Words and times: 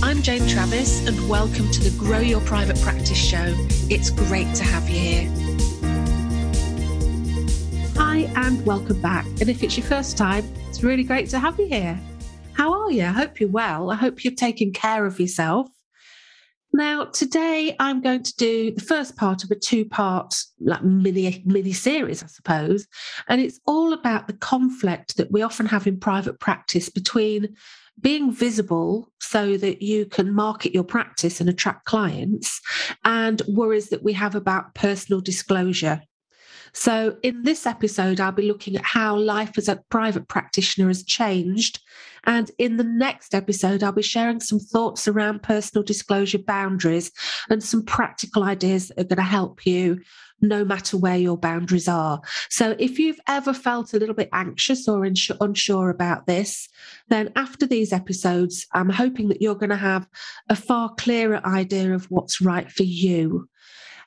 I'm 0.00 0.22
Jane 0.22 0.46
Travis, 0.46 1.04
and 1.08 1.28
welcome 1.28 1.68
to 1.72 1.80
the 1.80 1.90
Grow 1.98 2.20
Your 2.20 2.40
Private 2.42 2.80
Practice 2.80 3.18
Show. 3.18 3.52
It's 3.90 4.10
great 4.10 4.54
to 4.54 4.62
have 4.62 4.88
you 4.88 4.98
here. 4.98 5.28
Hi, 7.96 8.30
and 8.36 8.64
welcome 8.64 9.02
back. 9.02 9.26
And 9.40 9.48
if 9.48 9.64
it's 9.64 9.76
your 9.76 9.86
first 9.86 10.16
time, 10.16 10.44
it's 10.68 10.84
really 10.84 11.02
great 11.02 11.28
to 11.30 11.40
have 11.40 11.58
you 11.58 11.66
here. 11.66 12.00
How 12.52 12.72
are 12.80 12.92
you? 12.92 13.02
I 13.02 13.08
hope 13.08 13.40
you're 13.40 13.50
well. 13.50 13.90
I 13.90 13.96
hope 13.96 14.22
you're 14.22 14.34
taking 14.34 14.72
care 14.72 15.04
of 15.04 15.18
yourself. 15.18 15.68
Now, 16.72 17.06
today 17.06 17.74
I'm 17.80 18.00
going 18.00 18.22
to 18.22 18.36
do 18.36 18.70
the 18.70 18.80
first 18.80 19.16
part 19.16 19.42
of 19.42 19.50
a 19.50 19.56
two-part 19.56 20.32
like 20.60 20.84
mini 20.84 21.42
mini 21.44 21.72
series, 21.72 22.22
I 22.22 22.26
suppose, 22.28 22.86
and 23.26 23.40
it's 23.40 23.58
all 23.66 23.92
about 23.92 24.28
the 24.28 24.34
conflict 24.34 25.16
that 25.16 25.32
we 25.32 25.42
often 25.42 25.66
have 25.66 25.88
in 25.88 25.98
private 25.98 26.38
practice 26.38 26.88
between 26.88 27.56
being 28.00 28.32
visible 28.32 29.10
so 29.20 29.56
that 29.56 29.82
you 29.82 30.06
can 30.06 30.34
market 30.34 30.74
your 30.74 30.84
practice 30.84 31.40
and 31.40 31.48
attract 31.48 31.84
clients, 31.84 32.60
and 33.04 33.42
worries 33.48 33.90
that 33.90 34.02
we 34.02 34.12
have 34.12 34.34
about 34.34 34.74
personal 34.74 35.20
disclosure. 35.20 36.00
So, 36.72 37.16
in 37.22 37.42
this 37.42 37.66
episode, 37.66 38.20
I'll 38.20 38.32
be 38.32 38.46
looking 38.46 38.76
at 38.76 38.84
how 38.84 39.16
life 39.16 39.56
as 39.56 39.68
a 39.68 39.82
private 39.90 40.28
practitioner 40.28 40.88
has 40.88 41.02
changed. 41.02 41.80
And 42.24 42.50
in 42.58 42.76
the 42.76 42.84
next 42.84 43.34
episode, 43.34 43.82
I'll 43.82 43.92
be 43.92 44.02
sharing 44.02 44.40
some 44.40 44.58
thoughts 44.58 45.08
around 45.08 45.42
personal 45.42 45.82
disclosure 45.82 46.38
boundaries 46.38 47.10
and 47.48 47.62
some 47.62 47.84
practical 47.84 48.42
ideas 48.42 48.88
that 48.88 49.00
are 49.00 49.04
going 49.04 49.16
to 49.16 49.22
help 49.22 49.64
you 49.66 50.00
no 50.40 50.64
matter 50.64 50.96
where 50.96 51.16
your 51.16 51.36
boundaries 51.36 51.88
are. 51.88 52.20
So, 52.48 52.76
if 52.78 52.98
you've 52.98 53.20
ever 53.26 53.52
felt 53.52 53.94
a 53.94 53.98
little 53.98 54.14
bit 54.14 54.28
anxious 54.32 54.88
or 54.88 55.04
unsure 55.04 55.90
about 55.90 56.26
this, 56.26 56.68
then 57.08 57.32
after 57.36 57.66
these 57.66 57.92
episodes, 57.92 58.66
I'm 58.72 58.90
hoping 58.90 59.28
that 59.28 59.42
you're 59.42 59.54
going 59.54 59.70
to 59.70 59.76
have 59.76 60.08
a 60.48 60.56
far 60.56 60.94
clearer 60.94 61.44
idea 61.46 61.94
of 61.94 62.10
what's 62.10 62.40
right 62.40 62.70
for 62.70 62.84
you. 62.84 63.48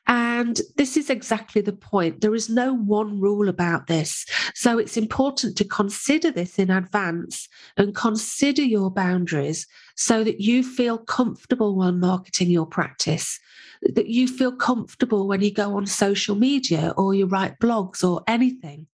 And 0.08 0.60
this 0.78 0.98
is 0.98 1.10
exactly 1.10 1.62
the 1.62 1.74
point. 1.74 2.22
There 2.22 2.36
is 2.36 2.50
no 2.50 2.74
one 2.74 3.20
rule 3.20 3.48
about 3.48 3.88
this. 3.88 4.26
So 4.56 4.78
it's 4.78 4.98
important 4.98 5.56
to 5.58 5.64
consider 5.64 6.32
this 6.32 6.58
in 6.58 6.72
advance 6.72 7.48
and 7.78 7.96
consider 7.96 8.64
your 8.64 8.90
boundaries 8.90 9.68
so 9.96 10.24
that 10.24 10.42
you 10.42 10.64
feel 10.64 10.98
comfortable 10.98 11.76
when 11.76 12.00
marketing 12.00 12.50
your 12.50 12.66
practice, 12.66 13.40
that 13.82 14.08
you 14.08 14.28
feel 14.28 14.52
comfortable 14.52 15.28
when 15.28 15.42
you 15.42 15.54
go 15.54 15.76
on 15.76 15.86
social 15.86 16.36
media 16.36 16.94
or 16.98 17.14
you 17.14 17.26
write 17.26 17.60
blogs 17.60 18.04
or 18.04 18.24
anything. 18.28 18.88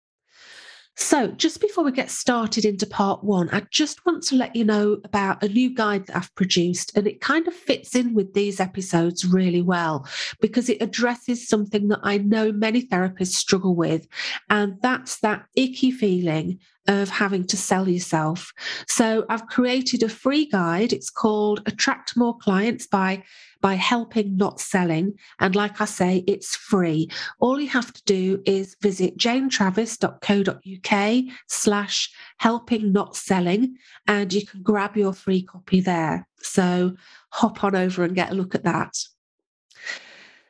So, 0.98 1.26
just 1.28 1.60
before 1.60 1.84
we 1.84 1.92
get 1.92 2.10
started 2.10 2.64
into 2.64 2.86
part 2.86 3.22
one, 3.22 3.50
I 3.50 3.66
just 3.70 4.06
want 4.06 4.22
to 4.24 4.34
let 4.34 4.56
you 4.56 4.64
know 4.64 4.98
about 5.04 5.42
a 5.42 5.48
new 5.48 5.74
guide 5.74 6.06
that 6.06 6.16
I've 6.16 6.34
produced, 6.36 6.96
and 6.96 7.06
it 7.06 7.20
kind 7.20 7.46
of 7.46 7.52
fits 7.52 7.94
in 7.94 8.14
with 8.14 8.32
these 8.32 8.60
episodes 8.60 9.26
really 9.26 9.60
well 9.60 10.08
because 10.40 10.70
it 10.70 10.80
addresses 10.80 11.46
something 11.46 11.88
that 11.88 12.00
I 12.02 12.16
know 12.16 12.50
many 12.50 12.82
therapists 12.82 13.34
struggle 13.34 13.76
with, 13.76 14.08
and 14.48 14.80
that's 14.80 15.20
that 15.20 15.44
icky 15.54 15.90
feeling 15.90 16.60
of 16.88 17.08
having 17.08 17.46
to 17.46 17.56
sell 17.56 17.88
yourself. 17.88 18.52
So 18.88 19.24
I've 19.28 19.46
created 19.46 20.02
a 20.02 20.08
free 20.08 20.46
guide. 20.46 20.92
It's 20.92 21.10
called 21.10 21.62
Attract 21.66 22.16
More 22.16 22.36
Clients 22.38 22.86
by 22.86 23.22
by 23.62 23.74
helping 23.74 24.36
not 24.36 24.60
selling 24.60 25.14
and 25.40 25.56
like 25.56 25.80
I 25.80 25.86
say 25.86 26.22
it's 26.26 26.54
free. 26.54 27.08
All 27.40 27.58
you 27.58 27.68
have 27.68 27.92
to 27.92 28.02
do 28.04 28.42
is 28.44 28.76
visit 28.80 29.16
janetravis.co.uk 29.16 31.24
slash 31.48 32.10
helping 32.36 32.92
not 32.92 33.16
selling 33.16 33.76
and 34.06 34.32
you 34.32 34.46
can 34.46 34.62
grab 34.62 34.96
your 34.96 35.12
free 35.12 35.42
copy 35.42 35.80
there. 35.80 36.28
So 36.38 36.94
hop 37.30 37.64
on 37.64 37.74
over 37.74 38.04
and 38.04 38.14
get 38.14 38.30
a 38.30 38.34
look 38.34 38.54
at 38.54 38.64
that. 38.64 38.96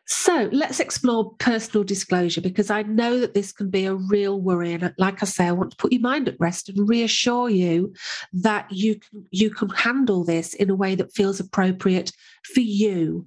So 0.09 0.49
let's 0.53 0.79
explore 0.79 1.35
personal 1.39 1.83
disclosure 1.83 2.41
because 2.41 2.71
I 2.71 2.83
know 2.83 3.19
that 3.19 3.35
this 3.35 3.51
can 3.51 3.71
be 3.71 3.87
a 3.87 3.95
real 3.95 4.41
worry. 4.41 4.73
And 4.73 4.95
like 4.99 5.21
I 5.21 5.27
say, 5.27 5.47
I 5.47 5.53
want 5.53 5.73
to 5.73 5.77
put 5.77 5.93
your 5.93 6.01
mind 6.01 6.29
at 6.29 6.39
rest 6.39 6.69
and 6.69 6.89
reassure 6.89 7.51
you 7.51 7.93
that 8.33 8.71
you 8.71 9.01
can, 9.01 9.27
you 9.33 9.51
can 9.51 9.69
handle 9.71 10.23
this 10.25 10.55
in 10.55 10.71
a 10.71 10.77
way 10.77 10.95
that 10.95 11.13
feels 11.13 11.41
appropriate 11.41 12.13
for 12.45 12.61
you. 12.61 13.27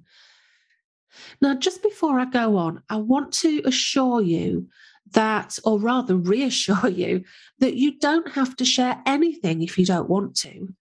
Now, 1.42 1.54
just 1.54 1.82
before 1.82 2.18
I 2.18 2.24
go 2.24 2.56
on, 2.56 2.82
I 2.88 2.96
want 2.96 3.32
to 3.34 3.60
assure 3.66 4.22
you 4.22 4.66
that, 5.12 5.58
or 5.64 5.78
rather 5.78 6.16
reassure 6.16 6.88
you, 6.88 7.24
that 7.58 7.74
you 7.74 7.98
don't 7.98 8.32
have 8.32 8.56
to 8.56 8.64
share 8.64 9.02
anything 9.04 9.62
if 9.62 9.78
you 9.78 9.84
don't 9.84 10.08
want 10.08 10.34
to 10.36 10.72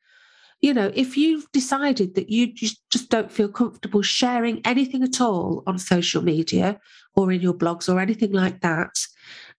you 0.62 0.74
know, 0.74 0.92
if 0.94 1.16
you've 1.16 1.50
decided 1.52 2.16
that 2.16 2.30
you 2.30 2.54
just 2.54 3.10
don't 3.10 3.32
feel 3.32 3.48
comfortable 3.48 4.02
sharing 4.02 4.62
anything 4.66 5.04
at 5.04 5.22
all 5.22 5.64
on 5.66 5.78
social 5.78 6.22
media 6.22 6.80
or 7.16 7.32
in 7.32 7.42
your 7.42 7.54
blogs 7.54 7.92
or 7.92 8.00
anything 8.00 8.34
like 8.34 8.60
that, 8.62 8.96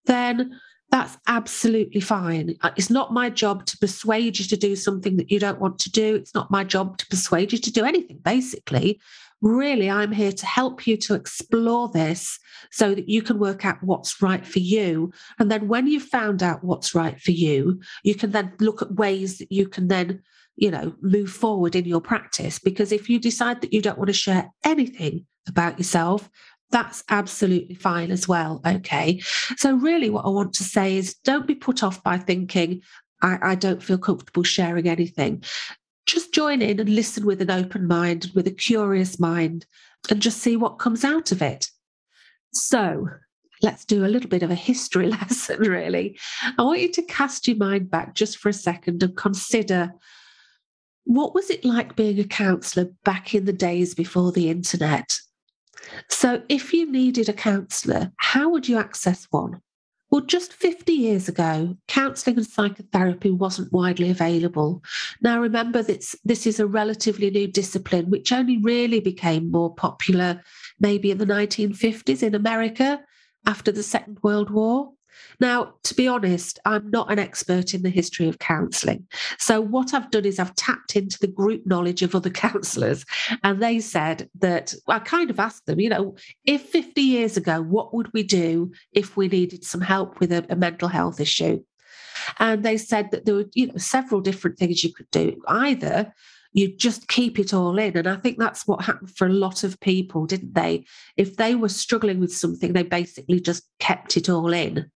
then 0.04 0.60
that's 0.90 1.16
absolutely 1.26 2.00
fine. 2.00 2.56
Uh, 2.62 2.70
it's 2.76 2.90
not 2.90 3.12
my 3.12 3.30
job 3.30 3.64
to 3.66 3.78
persuade 3.78 4.38
you 4.38 4.44
to 4.44 4.56
do 4.56 4.74
something 4.74 5.16
that 5.16 5.30
you 5.30 5.38
don't 5.38 5.60
want 5.60 5.78
to 5.78 5.90
do. 5.90 6.16
It's 6.16 6.34
not 6.34 6.50
my 6.50 6.64
job 6.64 6.98
to 6.98 7.06
persuade 7.06 7.52
you 7.52 7.58
to 7.58 7.72
do 7.72 7.84
anything, 7.84 8.18
basically. 8.18 9.00
Really, 9.42 9.90
I'm 9.90 10.12
here 10.12 10.32
to 10.32 10.46
help 10.46 10.86
you 10.86 10.96
to 10.98 11.14
explore 11.14 11.88
this 11.88 12.38
so 12.70 12.94
that 12.94 13.08
you 13.08 13.22
can 13.22 13.38
work 13.38 13.64
out 13.64 13.82
what's 13.82 14.20
right 14.20 14.46
for 14.46 14.58
you. 14.58 15.12
And 15.38 15.50
then 15.50 15.66
when 15.66 15.86
you've 15.86 16.02
found 16.02 16.42
out 16.42 16.62
what's 16.62 16.94
right 16.94 17.18
for 17.18 17.30
you, 17.30 17.80
you 18.04 18.14
can 18.14 18.32
then 18.32 18.52
look 18.60 18.82
at 18.82 18.94
ways 18.94 19.38
that 19.38 19.50
you 19.50 19.66
can 19.66 19.88
then 19.88 20.22
you 20.60 20.70
know, 20.70 20.94
move 21.00 21.30
forward 21.30 21.74
in 21.74 21.86
your 21.86 22.02
practice. 22.02 22.58
Because 22.58 22.92
if 22.92 23.08
you 23.08 23.18
decide 23.18 23.62
that 23.62 23.72
you 23.72 23.80
don't 23.80 23.98
want 23.98 24.08
to 24.08 24.14
share 24.14 24.52
anything 24.62 25.26
about 25.48 25.78
yourself, 25.78 26.28
that's 26.70 27.02
absolutely 27.08 27.74
fine 27.74 28.10
as 28.10 28.28
well. 28.28 28.60
Okay. 28.64 29.20
So, 29.56 29.74
really, 29.74 30.10
what 30.10 30.24
I 30.24 30.28
want 30.28 30.52
to 30.54 30.64
say 30.64 30.96
is 30.96 31.14
don't 31.24 31.46
be 31.46 31.54
put 31.54 31.82
off 31.82 32.02
by 32.04 32.18
thinking, 32.18 32.82
I, 33.22 33.38
I 33.42 33.54
don't 33.54 33.82
feel 33.82 33.98
comfortable 33.98 34.44
sharing 34.44 34.88
anything. 34.88 35.42
Just 36.10 36.34
join 36.34 36.60
in 36.60 36.80
and 36.80 36.88
listen 36.88 37.24
with 37.24 37.40
an 37.40 37.52
open 37.52 37.86
mind, 37.86 38.32
with 38.34 38.48
a 38.48 38.50
curious 38.50 39.20
mind, 39.20 39.64
and 40.10 40.20
just 40.20 40.38
see 40.38 40.56
what 40.56 40.80
comes 40.80 41.04
out 41.04 41.30
of 41.30 41.40
it. 41.40 41.68
So, 42.52 43.06
let's 43.62 43.84
do 43.84 44.04
a 44.04 44.08
little 44.08 44.28
bit 44.28 44.42
of 44.42 44.50
a 44.50 44.56
history 44.56 45.06
lesson, 45.20 45.60
really. 45.60 46.18
I 46.58 46.62
want 46.62 46.80
you 46.80 46.90
to 46.90 47.02
cast 47.02 47.46
your 47.46 47.58
mind 47.58 47.92
back 47.92 48.16
just 48.16 48.38
for 48.38 48.48
a 48.48 48.52
second 48.52 49.04
and 49.04 49.16
consider 49.16 49.92
what 51.04 51.32
was 51.32 51.48
it 51.48 51.64
like 51.64 51.94
being 51.94 52.18
a 52.18 52.24
counsellor 52.24 52.88
back 53.04 53.32
in 53.32 53.44
the 53.44 53.52
days 53.52 53.94
before 53.94 54.32
the 54.32 54.50
internet? 54.50 55.16
So, 56.08 56.42
if 56.48 56.72
you 56.72 56.90
needed 56.90 57.28
a 57.28 57.32
counsellor, 57.32 58.10
how 58.16 58.48
would 58.48 58.68
you 58.68 58.78
access 58.78 59.28
one? 59.30 59.60
Well, 60.10 60.22
just 60.22 60.52
50 60.52 60.92
years 60.92 61.28
ago, 61.28 61.76
counselling 61.86 62.38
and 62.38 62.46
psychotherapy 62.46 63.30
wasn't 63.30 63.72
widely 63.72 64.10
available. 64.10 64.82
Now, 65.22 65.40
remember 65.40 65.84
that 65.84 66.04
this 66.24 66.46
is 66.48 66.58
a 66.58 66.66
relatively 66.66 67.30
new 67.30 67.46
discipline, 67.46 68.10
which 68.10 68.32
only 68.32 68.58
really 68.58 68.98
became 68.98 69.52
more 69.52 69.72
popular 69.72 70.42
maybe 70.80 71.12
in 71.12 71.18
the 71.18 71.26
1950s 71.26 72.24
in 72.24 72.34
America 72.34 73.00
after 73.46 73.70
the 73.70 73.84
Second 73.84 74.18
World 74.22 74.50
War. 74.50 74.92
Now, 75.40 75.74
to 75.84 75.94
be 75.94 76.06
honest, 76.08 76.58
I'm 76.64 76.90
not 76.90 77.10
an 77.10 77.18
expert 77.18 77.74
in 77.74 77.82
the 77.82 77.90
history 77.90 78.28
of 78.28 78.38
counselling. 78.38 79.06
So, 79.38 79.60
what 79.60 79.94
I've 79.94 80.10
done 80.10 80.24
is 80.24 80.38
I've 80.38 80.54
tapped 80.54 80.96
into 80.96 81.18
the 81.18 81.26
group 81.26 81.66
knowledge 81.66 82.02
of 82.02 82.14
other 82.14 82.30
counsellors, 82.46 83.04
and 83.42 83.62
they 83.62 83.80
said 83.80 84.28
that 84.40 84.74
I 84.88 84.98
kind 84.98 85.30
of 85.30 85.40
asked 85.40 85.66
them, 85.66 85.80
you 85.80 85.88
know, 85.88 86.16
if 86.44 86.62
50 86.62 87.00
years 87.00 87.36
ago, 87.36 87.62
what 87.62 87.94
would 87.94 88.12
we 88.12 88.22
do 88.22 88.72
if 88.92 89.16
we 89.16 89.28
needed 89.28 89.64
some 89.64 89.80
help 89.80 90.20
with 90.20 90.32
a, 90.32 90.44
a 90.50 90.56
mental 90.56 90.88
health 90.88 91.20
issue? 91.20 91.62
And 92.38 92.62
they 92.62 92.76
said 92.76 93.10
that 93.12 93.24
there 93.24 93.34
were, 93.34 93.46
you 93.54 93.68
know, 93.68 93.76
several 93.76 94.20
different 94.20 94.58
things 94.58 94.84
you 94.84 94.92
could 94.92 95.10
do. 95.10 95.40
Either 95.48 96.12
you 96.52 96.74
just 96.76 97.08
keep 97.08 97.38
it 97.38 97.54
all 97.54 97.78
in. 97.78 97.96
And 97.96 98.08
I 98.08 98.16
think 98.16 98.38
that's 98.38 98.66
what 98.66 98.84
happened 98.84 99.16
for 99.16 99.26
a 99.26 99.32
lot 99.32 99.64
of 99.64 99.78
people, 99.80 100.26
didn't 100.26 100.54
they? 100.54 100.84
If 101.16 101.36
they 101.36 101.54
were 101.54 101.68
struggling 101.68 102.20
with 102.20 102.34
something, 102.34 102.72
they 102.72 102.82
basically 102.82 103.40
just 103.40 103.64
kept 103.78 104.16
it 104.16 104.28
all 104.28 104.52
in. 104.52 104.90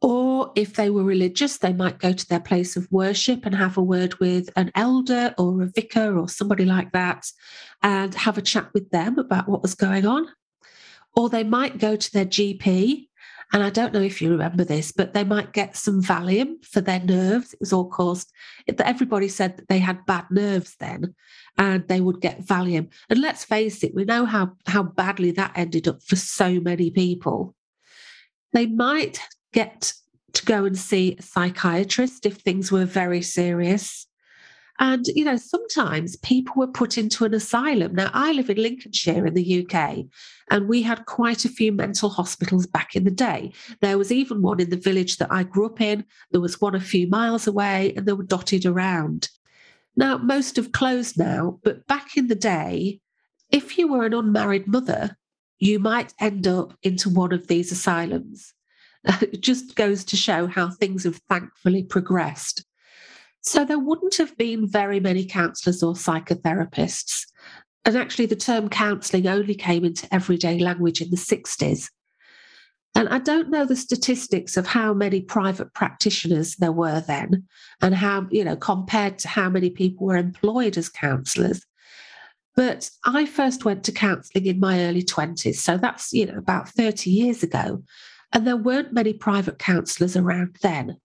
Or 0.00 0.52
if 0.54 0.74
they 0.74 0.90
were 0.90 1.02
religious, 1.02 1.58
they 1.58 1.72
might 1.72 1.98
go 1.98 2.12
to 2.12 2.28
their 2.28 2.40
place 2.40 2.76
of 2.76 2.90
worship 2.90 3.44
and 3.44 3.54
have 3.54 3.76
a 3.76 3.82
word 3.82 4.14
with 4.20 4.48
an 4.54 4.70
elder 4.76 5.34
or 5.38 5.62
a 5.62 5.66
vicar 5.66 6.16
or 6.16 6.28
somebody 6.28 6.64
like 6.64 6.92
that 6.92 7.26
and 7.82 8.14
have 8.14 8.38
a 8.38 8.42
chat 8.42 8.72
with 8.72 8.90
them 8.90 9.18
about 9.18 9.48
what 9.48 9.62
was 9.62 9.74
going 9.74 10.06
on. 10.06 10.28
Or 11.16 11.28
they 11.28 11.42
might 11.42 11.78
go 11.78 11.96
to 11.96 12.12
their 12.12 12.26
GP. 12.26 13.08
And 13.52 13.62
I 13.62 13.70
don't 13.70 13.92
know 13.92 14.02
if 14.02 14.22
you 14.22 14.30
remember 14.30 14.62
this, 14.62 14.92
but 14.92 15.14
they 15.14 15.24
might 15.24 15.52
get 15.52 15.74
some 15.74 16.00
Valium 16.02 16.64
for 16.64 16.80
their 16.80 17.00
nerves. 17.00 17.54
It 17.54 17.60
was 17.60 17.72
all 17.72 17.88
caused, 17.88 18.30
everybody 18.68 19.26
said 19.26 19.56
that 19.56 19.68
they 19.68 19.78
had 19.80 20.06
bad 20.06 20.26
nerves 20.30 20.76
then 20.78 21.14
and 21.56 21.88
they 21.88 22.00
would 22.00 22.20
get 22.20 22.44
Valium. 22.44 22.92
And 23.10 23.20
let's 23.20 23.44
face 23.44 23.82
it, 23.82 23.94
we 23.94 24.04
know 24.04 24.26
how, 24.26 24.52
how 24.66 24.84
badly 24.84 25.32
that 25.32 25.52
ended 25.56 25.88
up 25.88 26.02
for 26.04 26.14
so 26.14 26.60
many 26.60 26.90
people. 26.90 27.56
They 28.52 28.66
might 28.66 29.18
get 29.52 29.92
to 30.34 30.44
go 30.44 30.64
and 30.64 30.76
see 30.76 31.16
a 31.18 31.22
psychiatrist 31.22 32.26
if 32.26 32.36
things 32.36 32.70
were 32.70 32.84
very 32.84 33.22
serious. 33.22 34.06
And, 34.80 35.06
you 35.08 35.24
know, 35.24 35.36
sometimes 35.36 36.16
people 36.16 36.54
were 36.56 36.68
put 36.68 36.98
into 36.98 37.24
an 37.24 37.34
asylum. 37.34 37.96
Now, 37.96 38.10
I 38.14 38.32
live 38.32 38.48
in 38.48 38.62
Lincolnshire 38.62 39.26
in 39.26 39.34
the 39.34 39.66
UK, 39.66 40.04
and 40.50 40.68
we 40.68 40.82
had 40.82 41.06
quite 41.06 41.44
a 41.44 41.48
few 41.48 41.72
mental 41.72 42.08
hospitals 42.08 42.66
back 42.66 42.94
in 42.94 43.02
the 43.02 43.10
day. 43.10 43.52
There 43.80 43.98
was 43.98 44.12
even 44.12 44.40
one 44.40 44.60
in 44.60 44.70
the 44.70 44.76
village 44.76 45.16
that 45.16 45.32
I 45.32 45.42
grew 45.42 45.66
up 45.66 45.80
in, 45.80 46.04
there 46.30 46.40
was 46.40 46.60
one 46.60 46.76
a 46.76 46.80
few 46.80 47.08
miles 47.08 47.48
away, 47.48 47.92
and 47.96 48.06
they 48.06 48.12
were 48.12 48.22
dotted 48.22 48.66
around. 48.66 49.28
Now, 49.96 50.16
most 50.18 50.54
have 50.54 50.70
closed 50.70 51.18
now, 51.18 51.58
but 51.64 51.84
back 51.88 52.16
in 52.16 52.28
the 52.28 52.36
day, 52.36 53.00
if 53.50 53.78
you 53.78 53.88
were 53.88 54.06
an 54.06 54.14
unmarried 54.14 54.68
mother, 54.68 55.16
you 55.58 55.80
might 55.80 56.14
end 56.20 56.46
up 56.46 56.78
into 56.84 57.08
one 57.10 57.32
of 57.32 57.48
these 57.48 57.72
asylums. 57.72 58.54
It 59.22 59.40
just 59.40 59.74
goes 59.74 60.04
to 60.04 60.16
show 60.16 60.46
how 60.46 60.70
things 60.70 61.04
have 61.04 61.20
thankfully 61.28 61.82
progressed. 61.82 62.64
So 63.40 63.64
there 63.64 63.78
wouldn't 63.78 64.16
have 64.16 64.36
been 64.36 64.68
very 64.68 65.00
many 65.00 65.24
counsellors 65.24 65.82
or 65.82 65.94
psychotherapists. 65.94 67.24
And 67.84 67.96
actually, 67.96 68.26
the 68.26 68.36
term 68.36 68.68
counselling 68.68 69.26
only 69.26 69.54
came 69.54 69.84
into 69.84 70.12
everyday 70.12 70.58
language 70.58 71.00
in 71.00 71.10
the 71.10 71.16
60s. 71.16 71.88
And 72.94 73.08
I 73.08 73.18
don't 73.18 73.50
know 73.50 73.64
the 73.64 73.76
statistics 73.76 74.56
of 74.56 74.66
how 74.66 74.92
many 74.92 75.20
private 75.20 75.72
practitioners 75.72 76.56
there 76.56 76.72
were 76.72 77.00
then 77.00 77.44
and 77.80 77.94
how, 77.94 78.26
you 78.30 78.44
know, 78.44 78.56
compared 78.56 79.18
to 79.20 79.28
how 79.28 79.48
many 79.48 79.70
people 79.70 80.06
were 80.06 80.16
employed 80.16 80.76
as 80.76 80.88
counsellors. 80.88 81.64
But 82.56 82.90
I 83.04 83.24
first 83.24 83.64
went 83.64 83.84
to 83.84 83.92
counselling 83.92 84.46
in 84.46 84.58
my 84.58 84.80
early 84.80 85.04
20s. 85.04 85.54
So 85.54 85.76
that's, 85.76 86.12
you 86.12 86.26
know, 86.26 86.38
about 86.38 86.68
30 86.70 87.08
years 87.08 87.44
ago. 87.44 87.84
And 88.32 88.46
there 88.46 88.56
weren't 88.56 88.92
many 88.92 89.12
private 89.12 89.58
counsellors 89.58 90.16
around 90.16 90.56
then. 90.62 90.98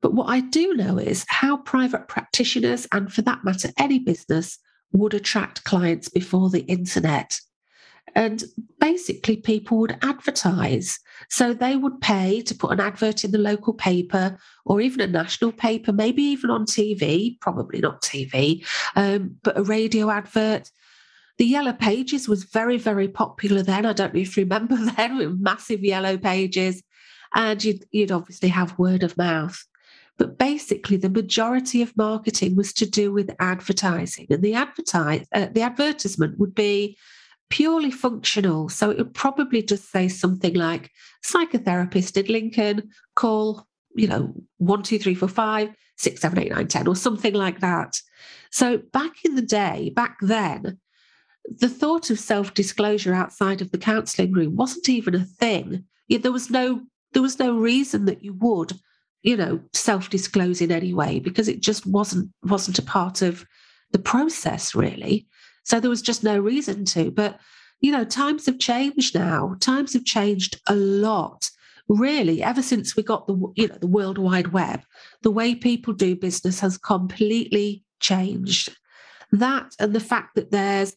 But 0.00 0.14
what 0.14 0.28
I 0.28 0.40
do 0.40 0.74
know 0.74 0.98
is 0.98 1.24
how 1.28 1.58
private 1.58 2.08
practitioners, 2.08 2.86
and 2.92 3.12
for 3.12 3.22
that 3.22 3.44
matter, 3.44 3.70
any 3.78 4.00
business, 4.00 4.58
would 4.92 5.14
attract 5.14 5.64
clients 5.64 6.08
before 6.08 6.50
the 6.50 6.62
internet. 6.66 7.38
And 8.14 8.42
basically, 8.78 9.36
people 9.36 9.78
would 9.78 9.96
advertise. 10.02 10.98
So 11.30 11.54
they 11.54 11.76
would 11.76 12.00
pay 12.00 12.42
to 12.42 12.54
put 12.54 12.72
an 12.72 12.80
advert 12.80 13.24
in 13.24 13.30
the 13.30 13.38
local 13.38 13.72
paper 13.72 14.36
or 14.66 14.80
even 14.80 15.00
a 15.00 15.06
national 15.06 15.52
paper, 15.52 15.92
maybe 15.92 16.22
even 16.22 16.50
on 16.50 16.66
TV, 16.66 17.40
probably 17.40 17.80
not 17.80 18.02
TV, 18.02 18.66
um, 18.96 19.36
but 19.42 19.56
a 19.56 19.62
radio 19.62 20.10
advert. 20.10 20.70
The 21.42 21.48
Yellow 21.48 21.72
Pages 21.72 22.28
was 22.28 22.44
very, 22.44 22.78
very 22.78 23.08
popular 23.08 23.64
then. 23.64 23.84
I 23.84 23.92
don't 23.92 24.14
know 24.14 24.20
if 24.20 24.36
you 24.36 24.44
remember 24.44 24.76
then, 24.96 25.16
with 25.16 25.40
massive 25.40 25.82
yellow 25.82 26.16
pages. 26.16 26.84
And 27.34 27.64
you'd, 27.64 27.84
you'd 27.90 28.12
obviously 28.12 28.48
have 28.50 28.78
word 28.78 29.02
of 29.02 29.16
mouth. 29.16 29.60
But 30.18 30.38
basically, 30.38 30.98
the 30.98 31.10
majority 31.10 31.82
of 31.82 31.96
marketing 31.96 32.54
was 32.54 32.72
to 32.74 32.88
do 32.88 33.12
with 33.12 33.34
advertising, 33.40 34.28
and 34.30 34.40
the 34.40 34.54
advertise 34.54 35.26
uh, 35.32 35.48
the 35.50 35.62
advertisement 35.62 36.38
would 36.38 36.54
be 36.54 36.96
purely 37.50 37.90
functional. 37.90 38.68
So 38.68 38.90
it 38.90 38.98
would 38.98 39.12
probably 39.12 39.62
just 39.62 39.90
say 39.90 40.06
something 40.06 40.54
like 40.54 40.92
psychotherapist 41.26 42.16
in 42.16 42.32
Lincoln, 42.32 42.90
call, 43.16 43.66
you 43.96 44.06
know, 44.06 44.32
one, 44.58 44.84
two, 44.84 45.00
three, 45.00 45.16
four, 45.16 45.26
five, 45.26 45.70
six, 45.96 46.20
seven, 46.20 46.38
eight, 46.38 46.52
nine, 46.52 46.68
ten, 46.68 46.86
or 46.86 46.94
something 46.94 47.34
like 47.34 47.58
that. 47.58 48.00
So 48.52 48.78
back 48.92 49.24
in 49.24 49.34
the 49.34 49.42
day, 49.42 49.90
back 49.96 50.18
then, 50.20 50.78
the 51.44 51.68
thought 51.68 52.10
of 52.10 52.18
self-disclosure 52.18 53.14
outside 53.14 53.60
of 53.60 53.70
the 53.70 53.78
counselling 53.78 54.32
room 54.32 54.56
wasn't 54.56 54.88
even 54.88 55.14
a 55.14 55.24
thing. 55.24 55.84
There 56.08 56.32
was 56.32 56.50
no 56.50 56.82
there 57.12 57.22
was 57.22 57.38
no 57.38 57.54
reason 57.54 58.06
that 58.06 58.24
you 58.24 58.32
would, 58.34 58.72
you 59.22 59.36
know, 59.36 59.60
self-disclose 59.74 60.62
in 60.62 60.72
any 60.72 60.94
way 60.94 61.18
because 61.18 61.48
it 61.48 61.60
just 61.60 61.86
wasn't 61.86 62.30
wasn't 62.42 62.78
a 62.78 62.82
part 62.82 63.22
of 63.22 63.44
the 63.92 63.98
process 63.98 64.74
really. 64.74 65.26
So 65.64 65.78
there 65.78 65.90
was 65.90 66.02
just 66.02 66.24
no 66.24 66.38
reason 66.38 66.84
to. 66.86 67.10
But 67.10 67.38
you 67.80 67.90
know, 67.90 68.04
times 68.04 68.46
have 68.46 68.58
changed 68.58 69.14
now. 69.14 69.56
Times 69.60 69.92
have 69.94 70.04
changed 70.04 70.60
a 70.68 70.74
lot. 70.74 71.50
Really, 71.88 72.42
ever 72.42 72.62
since 72.62 72.96
we 72.96 73.02
got 73.02 73.26
the 73.26 73.34
you 73.56 73.68
know 73.68 73.76
the 73.80 73.86
World 73.88 74.18
Wide 74.18 74.52
Web, 74.52 74.82
the 75.22 75.30
way 75.30 75.54
people 75.54 75.92
do 75.92 76.14
business 76.14 76.60
has 76.60 76.78
completely 76.78 77.82
changed. 78.00 78.76
That 79.32 79.74
and 79.78 79.92
the 79.92 80.00
fact 80.00 80.36
that 80.36 80.52
there's 80.52 80.94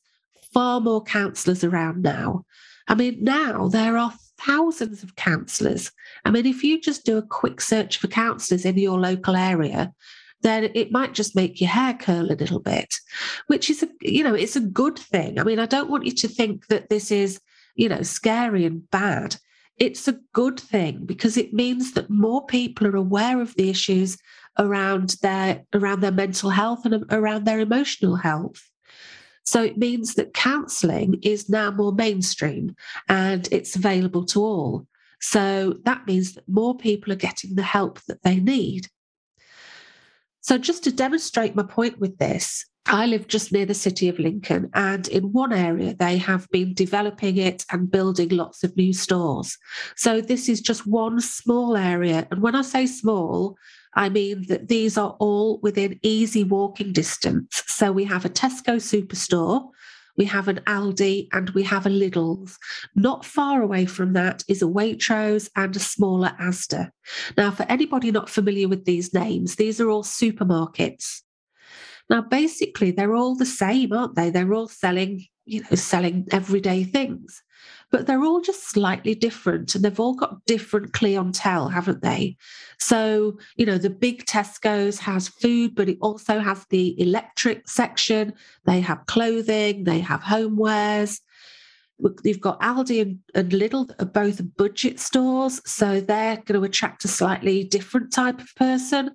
far 0.56 0.80
more 0.80 1.04
counsellors 1.04 1.66
around 1.66 2.02
now. 2.02 2.46
I 2.88 2.96
mean, 2.96 3.18
now 3.22 3.68
there 3.68 3.98
are 3.98 4.14
thousands 4.38 5.04
of 5.04 5.18
counsellors. 5.18 5.92
I 6.24 6.32
mean, 6.32 6.46
if 6.46 6.64
you 6.64 6.80
just 6.80 7.04
do 7.04 7.18
a 7.18 7.28
quick 7.28 7.60
search 7.60 7.98
for 7.98 8.08
counsellors 8.08 8.64
in 8.64 8.78
your 8.78 8.98
local 8.98 9.36
area, 9.36 9.94
then 10.44 10.72
it 10.74 10.94
might 10.94 11.14
just 11.14 11.36
make 11.36 11.60
your 11.60 11.72
hair 11.72 11.94
curl 11.94 12.32
a 12.32 12.40
little 12.40 12.62
bit, 12.62 12.96
which 13.48 13.70
is, 13.70 13.84
a, 13.84 13.90
you 14.00 14.24
know, 14.24 14.34
it's 14.34 14.56
a 14.56 14.62
good 14.62 14.98
thing. 14.98 15.40
I 15.40 15.44
mean, 15.44 15.60
I 15.60 15.66
don't 15.66 15.90
want 15.90 16.06
you 16.06 16.14
to 16.14 16.28
think 16.30 16.68
that 16.68 16.88
this 16.90 17.12
is, 17.12 17.42
you 17.76 17.90
know, 17.90 18.02
scary 18.02 18.64
and 18.64 18.90
bad. 18.92 19.36
It's 19.76 20.08
a 20.08 20.20
good 20.32 20.58
thing 20.58 21.06
because 21.06 21.36
it 21.36 21.54
means 21.54 21.94
that 21.94 22.10
more 22.10 22.46
people 22.46 22.88
are 22.88 22.96
aware 22.96 23.42
of 23.42 23.54
the 23.56 23.70
issues 23.70 24.18
around 24.58 25.18
their 25.22 25.66
around 25.74 26.00
their 26.00 26.14
mental 26.14 26.50
health 26.50 26.86
and 26.86 27.04
around 27.12 27.44
their 27.44 27.60
emotional 27.60 28.16
health. 28.16 28.70
So 29.46 29.64
it 29.64 29.78
means 29.78 30.16
that 30.16 30.34
counselling 30.34 31.20
is 31.22 31.50
now 31.50 31.72
more 31.72 31.94
mainstream 31.94 32.76
and 33.08 33.48
it's 33.52 33.76
available 33.76 34.26
to 34.28 34.42
all. 34.42 34.88
So 35.22 35.76
that 35.86 36.06
means 36.08 36.34
that 36.34 36.50
more 36.50 36.76
people 36.76 37.14
are 37.14 37.18
getting 37.18 37.56
the 37.56 37.64
help 37.64 38.02
that 38.08 38.24
they 38.24 38.40
need. 38.40 38.88
So, 40.46 40.60
just 40.60 40.84
to 40.84 40.92
demonstrate 40.92 41.56
my 41.56 41.64
point 41.64 42.00
with 42.00 42.20
this, 42.20 42.68
I 42.86 43.08
live 43.08 43.28
just 43.28 43.52
near 43.52 43.66
the 43.66 43.74
city 43.74 44.10
of 44.10 44.20
Lincoln, 44.20 44.70
and 44.76 45.08
in 45.08 45.32
one 45.32 45.52
area, 45.52 45.96
they 45.96 46.18
have 46.18 46.48
been 46.52 46.76
developing 46.76 47.38
it 47.38 47.66
and 47.72 47.90
building 47.90 48.30
lots 48.30 48.64
of 48.64 48.78
new 48.78 48.94
stores. 48.94 49.58
So, 49.96 50.22
this 50.22 50.48
is 50.48 50.62
just 50.62 50.86
one 50.86 51.20
small 51.20 51.76
area. 51.76 52.28
And 52.30 52.44
when 52.44 52.54
I 52.54 52.62
say 52.62 52.86
small, 52.86 53.58
I 53.96 54.10
mean 54.10 54.46
that 54.48 54.68
these 54.68 54.98
are 54.98 55.16
all 55.20 55.60
within 55.62 56.00
easy 56.04 56.44
walking 56.44 56.92
distance. 56.92 57.64
So 57.68 57.92
we 57.92 58.04
have 58.06 58.26
a 58.26 58.30
Tesco 58.30 58.76
superstore, 58.76 59.70
we 60.18 60.26
have 60.26 60.48
an 60.48 60.62
Aldi, 60.68 61.28
and 61.34 61.50
we 61.52 61.64
have 61.64 61.86
a 61.86 61.90
Lidl's. 61.90 62.58
Not 62.96 63.26
far 63.26 63.62
away 63.62 63.86
from 63.86 64.14
that 64.14 64.44
is 64.48 64.62
a 64.62 64.66
Waitrose 64.66 65.50
and 65.56 65.76
a 65.76 65.80
smaller 65.80 66.32
Asda. 66.40 66.90
Now, 67.38 67.52
for 67.52 67.64
anybody 67.64 68.12
not 68.12 68.30
familiar 68.30 68.68
with 68.68 68.86
these 68.86 69.14
names, 69.14 69.56
these 69.56 69.80
are 69.82 69.90
all 69.90 70.04
supermarkets. 70.04 71.22
Now, 72.10 72.22
basically, 72.22 72.92
they're 72.92 73.16
all 73.16 73.36
the 73.36 73.46
same, 73.46 73.92
aren't 73.92 74.16
they? 74.16 74.30
They're 74.30 74.54
all 74.54 74.68
selling, 74.68 75.26
you 75.46 75.62
know, 75.62 75.76
selling 75.76 76.28
everyday 76.32 76.84
things 76.84 77.42
but 77.96 78.08
they're 78.08 78.26
all 78.26 78.42
just 78.42 78.70
slightly 78.70 79.16
different 79.16 79.74
and 79.74 79.82
they've 79.82 80.02
all 80.02 80.16
got 80.16 80.46
different 80.46 80.92
clientele, 80.92 81.70
haven't 81.70 82.02
they? 82.02 82.36
So, 82.78 83.40
you 83.56 83.66
know, 83.66 83.78
the 83.78 83.90
big 83.90 84.26
Tesco's 84.26 85.00
has 85.00 85.30
food, 85.30 85.76
but 85.76 85.88
it 85.88 85.98
also 86.02 86.40
has 86.40 86.66
the 86.70 87.00
electric 87.02 87.70
section. 87.70 88.34
They 88.66 88.82
have 88.82 89.06
clothing, 89.06 89.86
they 89.86 90.00
have 90.00 90.20
homewares. 90.20 91.22
You've 92.26 92.42
got 92.42 92.60
Aldi 92.60 93.02
and, 93.02 93.20
and 93.34 93.50
Lidl 93.54 93.88
that 93.88 94.02
are 94.02 94.06
both 94.06 94.42
budget 94.58 95.00
stores. 95.00 95.62
So 95.66 96.02
they're 96.02 96.36
going 96.36 96.60
to 96.60 96.66
attract 96.66 97.06
a 97.06 97.08
slightly 97.08 97.64
different 97.64 98.12
type 98.12 98.42
of 98.42 98.54
person 98.58 99.12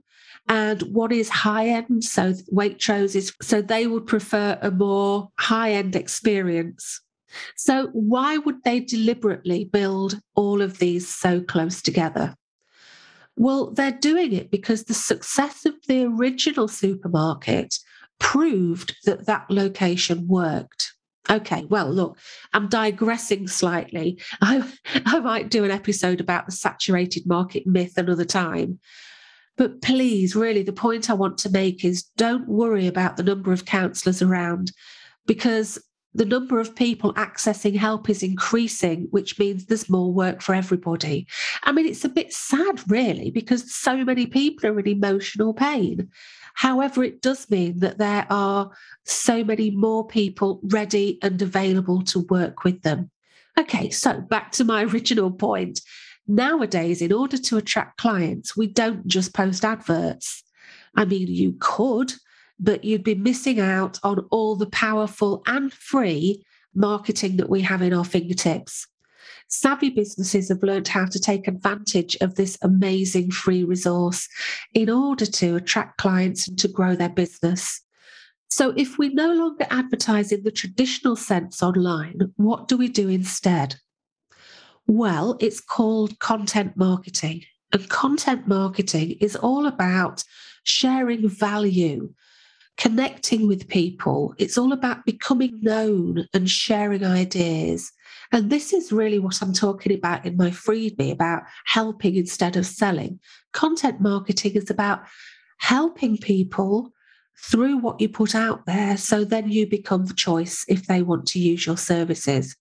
and 0.49 0.81
one 0.85 1.13
is 1.13 1.29
high 1.29 1.67
end. 1.67 2.03
So 2.03 2.33
Waitrose 2.51 3.15
is 3.15 3.31
so 3.43 3.61
they 3.61 3.87
would 3.87 4.07
prefer 4.07 4.59
a 4.63 4.71
more 4.71 5.29
high 5.39 5.73
end 5.73 5.97
experience. 5.97 7.03
So, 7.57 7.89
why 7.93 8.39
would 8.39 8.65
they 8.65 8.81
deliberately 8.81 9.65
build 9.65 10.21
all 10.35 10.63
of 10.63 10.79
these 10.79 11.09
so 11.09 11.41
close 11.41 11.83
together? 11.83 12.35
Well, 13.37 13.71
they're 13.71 13.93
doing 13.93 14.33
it 14.33 14.51
because 14.51 14.85
the 14.85 14.95
success 14.95 15.65
of 15.65 15.75
the 15.89 16.05
original 16.05 16.69
supermarket 16.69 17.79
proved 18.19 18.97
that 19.05 19.27
that 19.27 19.51
location 19.51 20.29
worked. 20.29 20.93
Okay, 21.31 21.65
well, 21.67 21.91
look, 21.91 22.19
I'm 22.53 22.69
digressing 22.69 23.47
slightly. 23.47 24.21
I, 24.41 24.71
I 25.07 25.21
might 25.21 25.51
do 25.51 25.65
an 25.65 25.71
episode 25.71 26.21
about 26.21 26.47
the 26.47 26.53
saturated 26.53 27.27
market 27.27 27.67
myth 27.67 27.97
another 27.97 28.25
time. 28.25 28.79
But 29.57 29.83
please, 29.83 30.35
really, 30.35 30.63
the 30.63 30.73
point 30.73 31.11
I 31.11 31.15
want 31.15 31.39
to 31.39 31.51
make 31.51 31.85
is 31.85 32.05
don't 32.17 32.49
worry 32.49 32.87
about 32.87 33.17
the 33.17 33.23
number 33.23 33.53
of 33.53 33.67
counsellors 33.67 34.23
around 34.23 34.73
because 35.27 35.79
the 36.15 36.25
number 36.25 36.59
of 36.59 36.75
people 36.75 37.15
accessing 37.15 37.77
help 37.77 38.11
is 38.11 38.23
increasing, 38.23 39.07
which 39.11 39.39
means 39.39 39.67
there's 39.67 39.89
more 39.89 40.13
work 40.13 40.43
for 40.43 40.55
everybody. 40.55 41.27
I 41.63 41.73
mean, 41.73 41.87
it's 41.87 42.05
a 42.05 42.09
bit 42.09 42.33
sad, 42.33 42.83
really, 42.89 43.31
because 43.31 43.73
so 43.73 44.05
many 44.05 44.27
people 44.27 44.69
are 44.69 44.81
in 44.81 44.89
emotional 44.89 45.55
pain. 45.55 46.09
However, 46.55 47.05
it 47.05 47.23
does 47.23 47.49
mean 47.49 47.79
that 47.79 47.99
there 47.99 48.27
are 48.29 48.71
so 49.05 49.45
many 49.45 49.71
more 49.71 50.07
people 50.07 50.61
ready 50.65 51.19
and 51.23 51.41
available 51.41 52.03
to 52.03 52.21
work 52.21 52.65
with 52.65 52.83
them. 52.83 53.11
Okay, 53.59 53.91
so 53.91 54.21
back 54.21 54.53
to 54.53 54.65
my 54.65 54.83
original 54.93 55.31
point. 55.31 55.81
Nowadays, 56.27 57.03
in 57.03 57.13
order 57.13 57.39
to 57.39 57.57
attract 57.57 57.99
clients, 57.99 58.57
we 58.57 58.67
don't 58.67 59.07
just 59.07 59.33
post 59.33 59.65
adverts. 59.65 60.43
I 60.97 61.05
mean, 61.05 61.29
you 61.29 61.57
could, 61.61 62.13
but 62.61 62.85
you'd 62.85 63.03
be 63.03 63.15
missing 63.15 63.59
out 63.59 63.99
on 64.03 64.21
all 64.31 64.55
the 64.55 64.69
powerful 64.71 65.43
and 65.47 65.73
free 65.73 66.45
marketing 66.75 67.37
that 67.39 67.51
we 67.51 67.63
have 67.63 67.83
in 67.83 67.93
our 67.93 68.05
fingertips. 68.05 68.87
Savvy 69.49 69.91
businesses 69.91 70.49
have 70.49 70.63
learned 70.63 70.87
how 70.87 71.07
to 71.07 71.19
take 71.19 71.49
advantage 71.49 72.17
of 72.21 72.37
this 72.37 72.57
amazing 72.63 73.33
free 73.33 73.65
resource 73.65 74.29
in 74.75 74.89
order 74.89 75.27
to 75.27 75.57
attract 75.57 75.99
clients 75.99 76.47
and 76.47 76.57
to 76.61 76.69
grow 76.69 76.95
their 76.95 77.09
business. 77.09 77.83
So, 78.49 78.73
if 78.77 78.99
we 78.99 79.09
no 79.09 79.33
longer 79.33 79.67
advertise 79.71 80.31
in 80.31 80.45
the 80.45 80.53
traditional 80.53 81.17
sense 81.17 81.63
online, 81.63 82.33
what 82.37 82.69
do 82.69 82.77
we 82.77 82.89
do 82.89 83.09
instead? 83.09 83.77
Well, 84.87 85.37
it's 85.41 85.61
called 85.61 86.19
content 86.19 86.77
marketing. 86.77 87.43
And 87.73 87.89
content 87.89 88.49
marketing 88.49 89.17
is 89.21 89.37
all 89.37 89.67
about 89.67 90.25
sharing 90.65 91.29
value, 91.29 92.13
connecting 92.77 93.47
with 93.47 93.69
people. 93.69 94.35
It's 94.39 94.57
all 94.57 94.73
about 94.73 95.05
becoming 95.05 95.59
known 95.61 96.27
and 96.33 96.49
sharing 96.49 97.05
ideas. 97.05 97.93
And 98.33 98.51
this 98.51 98.73
is 98.73 98.93
really 98.93 99.19
what 99.19 99.43
I'm 99.43 99.53
talking 99.53 99.93
about 99.93 100.25
in 100.25 100.37
my 100.37 100.51
freebie 100.51 101.13
about 101.13 101.43
helping 101.67 102.17
instead 102.17 102.57
of 102.57 102.67
selling. 102.67 103.21
Content 103.53 104.01
marketing 104.01 104.53
is 104.53 104.71
about 104.71 105.03
helping 105.59 106.17
people 106.17 106.93
through 107.43 107.79
what 107.79 108.01
you 108.01 108.09
put 108.09 108.35
out 108.35 108.67
there. 108.67 108.97
So 108.97 109.25
then 109.25 109.51
you 109.51 109.67
become 109.67 110.07
the 110.07 110.15
choice 110.15 110.65
if 110.69 110.87
they 110.87 111.03
want 111.03 111.27
to 111.29 111.39
use 111.39 111.67
your 111.67 111.77
services. 111.77 112.57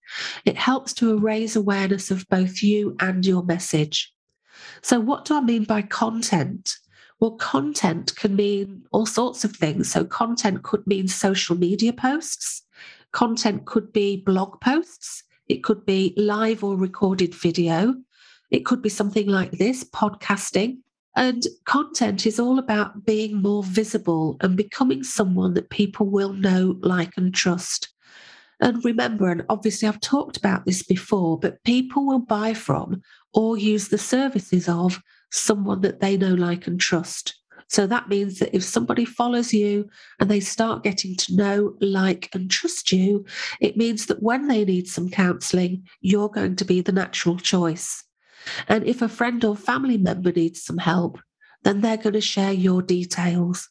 It 0.46 0.58
helps 0.58 0.94
to 0.96 1.18
raise 1.18 1.56
awareness 1.56 2.12
of 2.12 2.28
both 2.30 2.64
you 2.64 2.96
and 3.00 3.26
your 3.26 3.44
message. 3.44 4.14
So, 4.82 5.00
what 5.00 5.26
do 5.26 5.36
I 5.36 5.42
mean 5.42 5.64
by 5.64 5.82
content? 5.82 6.72
Well, 7.20 7.32
content 7.32 8.16
can 8.16 8.36
mean 8.36 8.84
all 8.92 9.06
sorts 9.06 9.44
of 9.44 9.52
things. 9.52 9.92
So, 9.92 10.06
content 10.06 10.64
could 10.64 10.88
mean 10.88 11.08
social 11.08 11.58
media 11.58 11.92
posts, 11.92 12.64
content 13.12 13.66
could 13.66 13.92
be 13.92 14.18
blog 14.18 14.62
posts, 14.62 15.24
it 15.48 15.64
could 15.64 15.86
be 15.86 16.14
live 16.16 16.64
or 16.64 16.78
recorded 16.78 17.36
video, 17.36 17.96
it 18.52 18.66
could 18.66 18.82
be 18.82 18.90
something 18.90 19.28
like 19.28 19.52
this 19.52 19.84
podcasting, 19.84 20.78
and 21.16 21.46
content 21.66 22.26
is 22.26 22.40
all 22.40 22.58
about 22.58 23.06
being 23.06 23.42
more 23.42 23.64
visible 23.64 24.38
and 24.40 24.56
becoming 24.56 25.04
someone 25.04 25.54
that 25.56 25.70
people 25.70 26.06
will 26.06 26.34
know, 26.34 26.78
like, 26.82 27.12
and 27.18 27.34
trust. 27.34 27.90
And 28.62 28.84
remember, 28.86 29.30
and 29.30 29.44
obviously 29.50 29.88
I've 29.88 30.02
talked 30.02 30.38
about 30.38 30.66
this 30.66 30.84
before, 30.84 31.38
but 31.40 31.64
people 31.64 32.06
will 32.06 32.20
buy 32.20 32.54
from 32.54 33.02
or 33.34 33.58
use 33.58 33.88
the 33.90 33.98
services 33.98 34.70
of 34.70 35.02
someone 35.32 35.82
that 35.82 36.00
they 36.00 36.18
know, 36.18 36.34
like, 36.34 36.68
and 36.68 36.80
trust. 36.80 37.36
So 37.68 37.86
that 37.86 38.10
means 38.10 38.40
that 38.40 38.56
if 38.56 38.64
somebody 38.64 39.06
follows 39.06 39.54
you 39.54 39.88
and 40.20 40.30
they 40.30 40.40
start 40.40 40.84
getting 40.84 41.16
to 41.18 41.36
know, 41.36 41.76
like, 41.80 42.30
and 42.34 42.50
trust 42.50 42.92
you, 42.92 43.26
it 43.62 43.78
means 43.78 44.08
that 44.08 44.24
when 44.24 44.48
they 44.48 44.66
need 44.66 44.88
some 44.88 45.08
counseling, 45.10 45.88
you're 46.02 46.30
going 46.30 46.56
to 46.56 46.66
be 46.66 46.82
the 46.82 46.92
natural 46.92 47.38
choice. 47.38 48.04
And 48.68 48.86
if 48.86 49.04
a 49.04 49.08
friend 49.08 49.44
or 49.46 49.56
family 49.56 49.98
member 49.98 50.32
needs 50.32 50.64
some 50.64 50.80
help, 50.80 51.20
then 51.64 51.82
they're 51.82 51.98
going 51.98 52.14
to 52.14 52.22
share 52.22 52.54
your 52.54 52.82
details. 52.82 53.70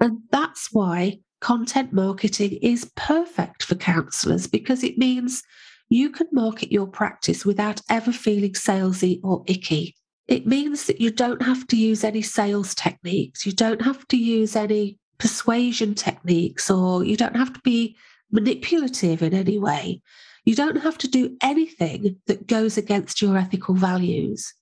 And 0.00 0.20
that's 0.30 0.68
why 0.72 1.18
content 1.40 1.92
marketing 1.92 2.58
is 2.62 2.90
perfect 2.94 3.64
for 3.64 3.74
counselors 3.74 4.46
because 4.46 4.84
it 4.84 4.98
means 4.98 5.42
you 5.88 6.10
can 6.10 6.28
market 6.30 6.70
your 6.70 6.86
practice 6.86 7.44
without 7.44 7.80
ever 7.88 8.12
feeling 8.12 8.52
salesy 8.52 9.18
or 9.24 9.42
icky. 9.46 9.96
It 10.30 10.46
means 10.46 10.86
that 10.86 11.00
you 11.00 11.10
don't 11.10 11.42
have 11.42 11.66
to 11.66 11.76
use 11.76 12.04
any 12.04 12.22
sales 12.22 12.72
techniques, 12.72 13.44
you 13.44 13.50
don't 13.50 13.82
have 13.82 14.06
to 14.08 14.16
use 14.16 14.54
any 14.54 14.96
persuasion 15.18 15.94
techniques, 15.94 16.70
or 16.70 17.04
you 17.04 17.16
don't 17.16 17.36
have 17.36 17.52
to 17.52 17.60
be 17.60 17.96
manipulative 18.30 19.22
in 19.22 19.34
any 19.34 19.58
way. 19.58 20.00
You 20.44 20.54
don't 20.54 20.76
have 20.76 20.96
to 20.98 21.08
do 21.08 21.36
anything 21.42 22.16
that 22.28 22.46
goes 22.46 22.78
against 22.78 23.20
your 23.20 23.36
ethical 23.36 23.74
values, 23.74 24.54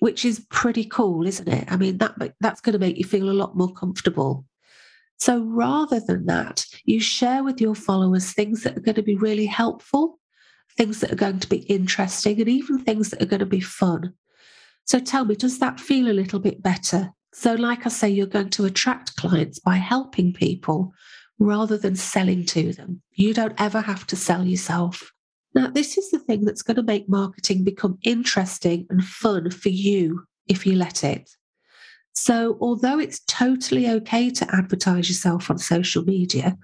which 0.00 0.24
is 0.24 0.44
pretty 0.50 0.84
cool, 0.84 1.24
isn't 1.24 1.48
it? 1.48 1.70
I 1.70 1.76
mean, 1.76 1.98
that 1.98 2.34
that's 2.40 2.60
going 2.60 2.72
to 2.72 2.80
make 2.80 2.98
you 2.98 3.04
feel 3.04 3.30
a 3.30 3.40
lot 3.42 3.56
more 3.56 3.72
comfortable. 3.72 4.44
So 5.20 5.44
rather 5.44 6.00
than 6.00 6.26
that, 6.26 6.66
you 6.84 6.98
share 6.98 7.44
with 7.44 7.60
your 7.60 7.76
followers 7.76 8.32
things 8.32 8.64
that 8.64 8.76
are 8.76 8.80
going 8.80 8.96
to 8.96 9.02
be 9.02 9.14
really 9.14 9.46
helpful, 9.46 10.18
things 10.76 10.98
that 10.98 11.12
are 11.12 11.22
going 11.24 11.38
to 11.38 11.48
be 11.48 11.58
interesting, 11.58 12.40
and 12.40 12.48
even 12.48 12.80
things 12.80 13.10
that 13.10 13.22
are 13.22 13.26
going 13.26 13.38
to 13.38 13.46
be 13.46 13.60
fun. 13.60 14.14
So 14.84 14.98
tell 14.98 15.24
me, 15.24 15.34
does 15.34 15.58
that 15.60 15.80
feel 15.80 16.08
a 16.08 16.12
little 16.12 16.40
bit 16.40 16.62
better? 16.62 17.12
So, 17.32 17.54
like 17.54 17.86
I 17.86 17.88
say, 17.88 18.10
you're 18.10 18.26
going 18.26 18.50
to 18.50 18.66
attract 18.66 19.16
clients 19.16 19.58
by 19.58 19.76
helping 19.76 20.32
people 20.32 20.92
rather 21.38 21.78
than 21.78 21.96
selling 21.96 22.44
to 22.46 22.72
them. 22.72 23.00
You 23.12 23.32
don't 23.32 23.58
ever 23.58 23.80
have 23.80 24.06
to 24.08 24.16
sell 24.16 24.44
yourself. 24.44 25.12
Now, 25.54 25.68
this 25.68 25.96
is 25.96 26.10
the 26.10 26.18
thing 26.18 26.44
that's 26.44 26.62
going 26.62 26.76
to 26.76 26.82
make 26.82 27.08
marketing 27.08 27.64
become 27.64 27.98
interesting 28.02 28.86
and 28.90 29.04
fun 29.04 29.50
for 29.50 29.68
you 29.70 30.24
if 30.46 30.66
you 30.66 30.76
let 30.76 31.04
it. 31.04 31.30
So, 32.14 32.58
although 32.60 32.98
it's 32.98 33.20
totally 33.26 33.88
okay 33.88 34.30
to 34.30 34.54
advertise 34.54 35.08
yourself 35.08 35.50
on 35.50 35.58
social 35.58 36.04
media, 36.04 36.58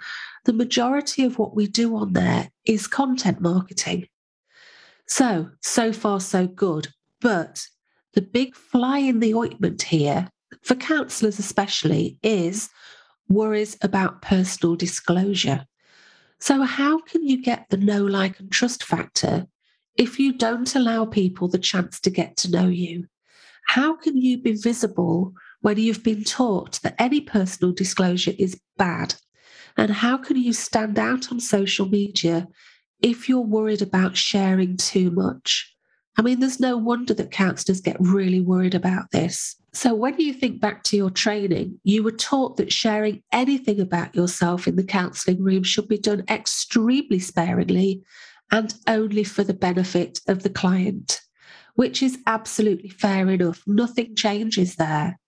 the 0.44 0.52
majority 0.52 1.24
of 1.24 1.38
what 1.38 1.56
we 1.56 1.66
do 1.66 1.96
on 1.96 2.12
there 2.12 2.50
is 2.66 2.86
content 2.86 3.40
marketing. 3.40 4.06
So, 5.06 5.50
so 5.62 5.92
far, 5.92 6.20
so 6.20 6.46
good. 6.46 6.88
But 7.20 7.66
the 8.14 8.22
big 8.22 8.54
fly 8.54 8.98
in 8.98 9.20
the 9.20 9.34
ointment 9.34 9.82
here, 9.82 10.28
for 10.62 10.74
counsellors 10.74 11.38
especially, 11.38 12.18
is 12.22 12.68
worries 13.28 13.76
about 13.82 14.22
personal 14.22 14.76
disclosure. 14.76 15.66
So, 16.40 16.62
how 16.62 17.00
can 17.00 17.26
you 17.26 17.42
get 17.42 17.66
the 17.68 17.76
know, 17.76 18.04
like, 18.04 18.38
and 18.40 18.50
trust 18.50 18.84
factor 18.84 19.46
if 19.96 20.18
you 20.18 20.32
don't 20.32 20.74
allow 20.74 21.04
people 21.04 21.48
the 21.48 21.58
chance 21.58 22.00
to 22.00 22.10
get 22.10 22.36
to 22.38 22.50
know 22.50 22.68
you? 22.68 23.06
How 23.66 23.96
can 23.96 24.16
you 24.16 24.40
be 24.40 24.52
visible 24.52 25.34
when 25.60 25.78
you've 25.78 26.02
been 26.02 26.24
taught 26.24 26.80
that 26.82 26.94
any 26.98 27.20
personal 27.20 27.72
disclosure 27.72 28.32
is 28.38 28.60
bad? 28.76 29.14
And 29.76 29.90
how 29.90 30.16
can 30.16 30.36
you 30.36 30.52
stand 30.52 30.98
out 30.98 31.30
on 31.30 31.38
social 31.38 31.86
media 31.88 32.48
if 33.02 33.28
you're 33.28 33.40
worried 33.40 33.82
about 33.82 34.16
sharing 34.16 34.76
too 34.76 35.10
much? 35.10 35.76
I 36.18 36.22
mean, 36.22 36.40
there's 36.40 36.58
no 36.58 36.76
wonder 36.76 37.14
that 37.14 37.30
counselors 37.30 37.80
get 37.80 37.96
really 38.00 38.40
worried 38.40 38.74
about 38.74 39.12
this. 39.12 39.54
So, 39.72 39.94
when 39.94 40.18
you 40.18 40.32
think 40.32 40.60
back 40.60 40.82
to 40.84 40.96
your 40.96 41.10
training, 41.10 41.78
you 41.84 42.02
were 42.02 42.10
taught 42.10 42.56
that 42.56 42.72
sharing 42.72 43.22
anything 43.30 43.80
about 43.80 44.16
yourself 44.16 44.66
in 44.66 44.74
the 44.74 44.82
counselling 44.82 45.40
room 45.40 45.62
should 45.62 45.86
be 45.86 45.98
done 45.98 46.24
extremely 46.28 47.20
sparingly 47.20 48.02
and 48.50 48.74
only 48.88 49.22
for 49.22 49.44
the 49.44 49.54
benefit 49.54 50.18
of 50.26 50.42
the 50.42 50.50
client, 50.50 51.20
which 51.74 52.02
is 52.02 52.18
absolutely 52.26 52.88
fair 52.88 53.28
enough. 53.30 53.62
Nothing 53.68 54.16
changes 54.16 54.74
there. 54.74 55.20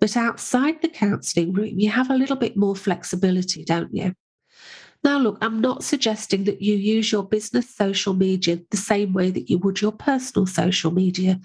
But 0.00 0.16
outside 0.16 0.80
the 0.80 0.88
counselling 0.88 1.52
room, 1.52 1.78
you 1.78 1.90
have 1.90 2.08
a 2.08 2.16
little 2.16 2.36
bit 2.36 2.56
more 2.56 2.74
flexibility, 2.74 3.64
don't 3.64 3.94
you? 3.94 4.14
Now, 5.04 5.18
look, 5.18 5.38
I'm 5.40 5.60
not 5.60 5.82
suggesting 5.82 6.44
that 6.44 6.62
you 6.62 6.76
use 6.76 7.10
your 7.10 7.24
business 7.24 7.68
social 7.74 8.14
media 8.14 8.60
the 8.70 8.76
same 8.76 9.12
way 9.12 9.30
that 9.30 9.50
you 9.50 9.58
would 9.58 9.80
your 9.80 9.92
personal 9.92 10.46
social 10.46 10.92
media, 10.92 11.40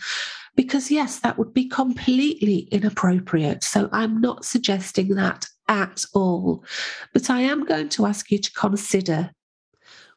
because 0.56 0.92
yes, 0.92 1.20
that 1.20 1.40
would 1.40 1.54
be 1.54 1.68
completely 1.68 2.68
inappropriate. 2.72 3.64
So 3.64 3.90
I'm 3.92 4.22
not 4.22 4.46
suggesting 4.46 5.16
that 5.16 5.48
at 5.68 6.06
all. 6.14 6.64
But 7.14 7.30
I 7.32 7.42
am 7.42 7.66
going 7.66 7.90
to 7.90 8.06
ask 8.06 8.30
you 8.32 8.38
to 8.38 8.52
consider 8.54 9.32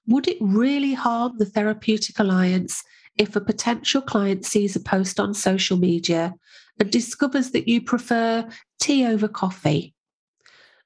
would 0.06 0.26
it 0.26 0.38
really 0.40 0.92
harm 0.92 1.38
the 1.38 1.44
therapeutic 1.44 2.18
alliance 2.18 2.82
if 3.16 3.36
a 3.36 3.40
potential 3.40 4.02
client 4.02 4.44
sees 4.44 4.74
a 4.74 4.80
post 4.80 5.20
on 5.20 5.34
social 5.34 5.76
media 5.76 6.34
and 6.78 6.90
discovers 6.90 7.50
that 7.52 7.68
you 7.68 7.80
prefer 7.80 8.48
tea 8.80 9.06
over 9.06 9.28
coffee, 9.28 9.94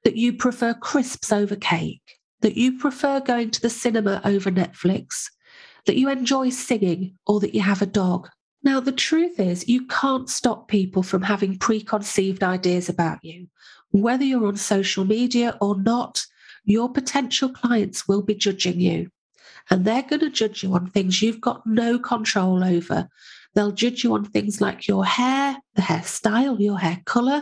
that 0.03 0.15
you 0.15 0.33
prefer 0.33 0.73
crisps 0.73 1.31
over 1.31 1.55
cake? 1.55 2.01
That 2.45 2.57
you 2.57 2.77
prefer 2.77 3.19
going 3.19 3.49
to 3.49 3.59
the 3.59 3.71
cinema 3.71 4.21
over 4.23 4.51
Netflix, 4.51 5.31
that 5.87 5.97
you 5.97 6.09
enjoy 6.09 6.47
singing, 6.51 7.17
or 7.25 7.39
that 7.39 7.55
you 7.55 7.61
have 7.61 7.81
a 7.81 7.87
dog. 7.87 8.29
Now, 8.61 8.79
the 8.79 8.91
truth 8.91 9.39
is, 9.39 9.67
you 9.67 9.87
can't 9.87 10.29
stop 10.29 10.67
people 10.67 11.01
from 11.01 11.23
having 11.23 11.57
preconceived 11.57 12.43
ideas 12.43 12.87
about 12.87 13.17
you. 13.23 13.47
Whether 13.89 14.25
you're 14.25 14.45
on 14.45 14.57
social 14.57 15.05
media 15.05 15.57
or 15.59 15.75
not, 15.75 16.23
your 16.65 16.87
potential 16.87 17.49
clients 17.49 18.07
will 18.07 18.21
be 18.21 18.35
judging 18.35 18.79
you. 18.79 19.09
And 19.71 19.83
they're 19.83 20.03
going 20.03 20.19
to 20.19 20.29
judge 20.29 20.61
you 20.61 20.75
on 20.75 20.91
things 20.91 21.23
you've 21.23 21.41
got 21.41 21.65
no 21.65 21.97
control 21.97 22.63
over. 22.63 23.09
They'll 23.55 23.71
judge 23.71 24.03
you 24.03 24.13
on 24.13 24.25
things 24.25 24.61
like 24.61 24.87
your 24.87 25.03
hair, 25.03 25.57
the 25.73 25.81
hairstyle, 25.81 26.59
your 26.59 26.77
hair 26.77 27.01
color. 27.05 27.41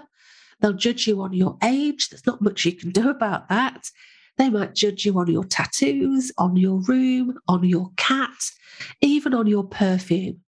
They'll 0.61 0.71
judge 0.71 1.07
you 1.07 1.21
on 1.23 1.33
your 1.33 1.57
age. 1.61 2.07
There's 2.07 2.25
not 2.25 2.41
much 2.41 2.63
you 2.63 2.71
can 2.71 2.91
do 2.91 3.09
about 3.09 3.49
that. 3.49 3.89
They 4.37 4.49
might 4.49 4.73
judge 4.73 5.05
you 5.05 5.17
on 5.19 5.31
your 5.31 5.43
tattoos, 5.43 6.31
on 6.37 6.55
your 6.55 6.79
room, 6.81 7.37
on 7.47 7.63
your 7.63 7.91
cat, 7.97 8.51
even 9.01 9.33
on 9.33 9.47
your 9.47 9.63
perfume. 9.63 10.41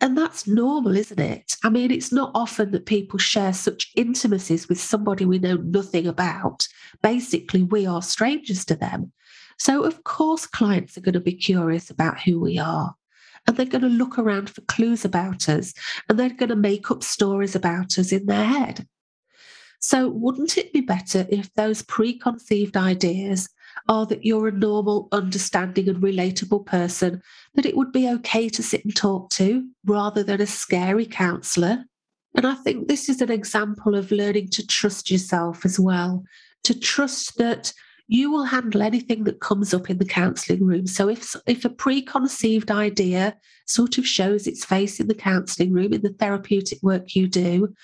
And 0.00 0.16
that's 0.16 0.46
normal, 0.46 0.96
isn't 0.96 1.18
it? 1.18 1.56
I 1.64 1.70
mean, 1.70 1.90
it's 1.90 2.12
not 2.12 2.30
often 2.34 2.70
that 2.70 2.86
people 2.86 3.18
share 3.18 3.52
such 3.52 3.90
intimacies 3.96 4.68
with 4.68 4.80
somebody 4.80 5.24
we 5.24 5.40
know 5.40 5.56
nothing 5.56 6.06
about. 6.06 6.66
Basically, 7.02 7.64
we 7.64 7.84
are 7.84 8.00
strangers 8.00 8.64
to 8.66 8.76
them. 8.76 9.12
So, 9.58 9.82
of 9.82 10.04
course, 10.04 10.46
clients 10.46 10.96
are 10.96 11.00
going 11.00 11.14
to 11.14 11.20
be 11.20 11.32
curious 11.32 11.90
about 11.90 12.20
who 12.20 12.40
we 12.40 12.58
are. 12.58 12.94
And 13.46 13.56
they're 13.56 13.66
going 13.66 13.82
to 13.82 13.88
look 13.88 14.18
around 14.18 14.50
for 14.50 14.60
clues 14.62 15.04
about 15.04 15.48
us 15.48 15.72
and 16.08 16.18
they're 16.18 16.28
going 16.28 16.50
to 16.50 16.56
make 16.56 16.90
up 16.90 17.02
stories 17.02 17.56
about 17.56 17.98
us 17.98 18.12
in 18.12 18.26
their 18.26 18.44
head. 18.44 18.86
So, 19.80 20.08
wouldn't 20.08 20.58
it 20.58 20.72
be 20.72 20.80
better 20.80 21.26
if 21.30 21.52
those 21.54 21.82
preconceived 21.82 22.76
ideas 22.76 23.48
are 23.88 24.06
that 24.06 24.24
you're 24.24 24.48
a 24.48 24.52
normal, 24.52 25.08
understanding, 25.12 25.88
and 25.88 26.02
relatable 26.02 26.66
person, 26.66 27.22
that 27.54 27.66
it 27.66 27.76
would 27.76 27.92
be 27.92 28.08
okay 28.08 28.48
to 28.48 28.62
sit 28.62 28.84
and 28.84 28.94
talk 28.94 29.30
to 29.30 29.68
rather 29.84 30.22
than 30.22 30.40
a 30.40 30.46
scary 30.46 31.06
counsellor. 31.06 31.84
And 32.34 32.46
I 32.46 32.54
think 32.54 32.88
this 32.88 33.08
is 33.08 33.20
an 33.20 33.30
example 33.30 33.94
of 33.94 34.10
learning 34.10 34.48
to 34.50 34.66
trust 34.66 35.10
yourself 35.10 35.64
as 35.64 35.78
well, 35.78 36.24
to 36.64 36.78
trust 36.78 37.38
that 37.38 37.72
you 38.08 38.30
will 38.30 38.44
handle 38.44 38.82
anything 38.82 39.24
that 39.24 39.40
comes 39.40 39.74
up 39.74 39.90
in 39.90 39.98
the 39.98 40.04
counselling 40.04 40.64
room. 40.64 40.86
So 40.86 41.08
if 41.08 41.36
if 41.46 41.64
a 41.64 41.70
preconceived 41.70 42.70
idea 42.70 43.36
sort 43.66 43.98
of 43.98 44.06
shows 44.06 44.46
its 44.46 44.64
face 44.64 44.98
in 44.98 45.08
the 45.08 45.14
counselling 45.14 45.72
room 45.72 45.92
in 45.92 46.02
the 46.02 46.14
therapeutic 46.14 46.82
work 46.82 47.14
you 47.14 47.28
do, 47.28 47.74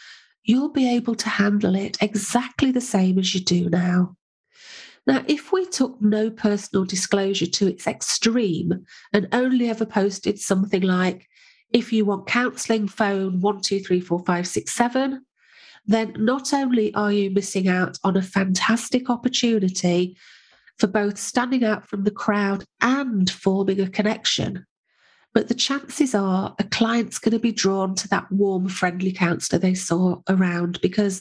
you'll 0.45 0.71
be 0.71 0.89
able 0.89 1.15
to 1.15 1.29
handle 1.29 1.75
it 1.75 1.97
exactly 2.01 2.71
the 2.71 2.81
same 2.81 3.19
as 3.19 3.35
you 3.35 3.41
do 3.41 3.69
now. 3.69 4.17
Now, 5.07 5.23
if 5.27 5.53
we 5.53 5.67
took 5.67 6.01
no 6.01 6.31
personal 6.31 6.85
disclosure 6.85 7.47
to 7.47 7.67
its 7.67 7.87
extreme 7.87 8.87
and 9.13 9.29
only 9.33 9.69
ever 9.69 9.85
posted 9.85 10.39
something 10.39 10.83
like, 10.83 11.29
if 11.71 11.93
you 11.93 12.05
want 12.05 12.27
counselling, 12.27 12.89
phone 12.89 13.41
123457, 13.41 15.25
then 15.87 16.15
not 16.17 16.55
only 16.55 16.95
are 16.95 17.13
you 17.13 17.31
missing 17.31 17.69
out 17.69 17.99
on 18.03 18.17
a 18.17 18.23
fantastic 18.23 19.11
opportunity 19.11 20.17
for 20.79 20.87
both 20.87 21.19
standing 21.19 21.65
out 21.65 21.87
from 21.87 22.05
the 22.05 22.11
crowd 22.11 22.65
and 22.81 23.31
forming 23.31 23.81
a 23.81 23.89
connection, 23.89 24.65
but 25.35 25.49
the 25.49 25.55
chances 25.55 26.15
are 26.15 26.55
a 26.59 26.65
client's 26.65 27.19
going 27.19 27.33
to 27.33 27.41
be 27.41 27.53
drawn 27.53 27.95
to 27.97 28.09
that 28.09 28.31
warm, 28.31 28.69
friendly 28.69 29.13
counsellor 29.13 29.59
they 29.59 29.75
saw 29.75 30.21
around 30.29 30.81
because 30.81 31.21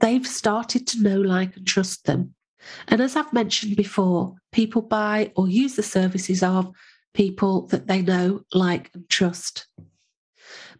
they've 0.00 0.26
started 0.26 0.86
to 0.88 1.02
know, 1.02 1.20
like, 1.20 1.54
and 1.56 1.66
trust 1.66 2.06
them. 2.06 2.34
And 2.88 3.02
as 3.02 3.14
I've 3.14 3.32
mentioned 3.32 3.76
before, 3.76 4.34
people 4.50 4.80
buy 4.80 5.30
or 5.36 5.48
use 5.48 5.76
the 5.76 5.82
services 5.82 6.42
of 6.42 6.72
people 7.12 7.66
that 7.66 7.86
they 7.86 8.00
know, 8.00 8.40
like, 8.54 8.90
and 8.94 9.08
trust. 9.10 9.66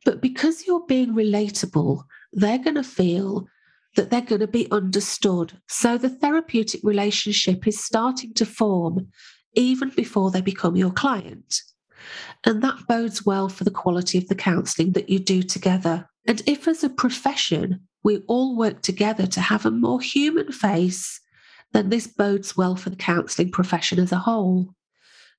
But 0.06 0.22
because 0.22 0.66
you're 0.66 0.86
being 0.86 1.14
relatable, 1.14 2.02
they're 2.32 2.58
going 2.58 2.76
to 2.76 2.82
feel 2.82 3.46
that 3.96 4.10
they're 4.10 4.22
going 4.22 4.40
to 4.40 4.48
be 4.48 4.70
understood. 4.70 5.52
So 5.68 5.98
the 5.98 6.08
therapeutic 6.08 6.80
relationship 6.82 7.66
is 7.66 7.84
starting 7.84 8.32
to 8.34 8.46
form 8.46 9.08
even 9.54 9.90
before 9.90 10.30
they 10.30 10.40
become 10.40 10.76
your 10.76 10.90
client. 10.90 11.60
And 12.44 12.62
that 12.62 12.86
bodes 12.88 13.24
well 13.24 13.48
for 13.48 13.64
the 13.64 13.70
quality 13.70 14.18
of 14.18 14.28
the 14.28 14.34
counselling 14.34 14.92
that 14.92 15.08
you 15.08 15.18
do 15.18 15.42
together. 15.42 16.08
And 16.26 16.42
if, 16.46 16.66
as 16.68 16.84
a 16.84 16.88
profession, 16.88 17.80
we 18.02 18.18
all 18.26 18.56
work 18.56 18.82
together 18.82 19.26
to 19.26 19.40
have 19.40 19.66
a 19.66 19.70
more 19.70 20.00
human 20.00 20.52
face 20.52 21.20
then 21.74 21.90
this 21.90 22.06
bodes 22.06 22.56
well 22.56 22.76
for 22.76 22.88
the 22.88 22.96
counselling 22.96 23.50
profession 23.50 23.98
as 23.98 24.12
a 24.12 24.18
whole. 24.18 24.72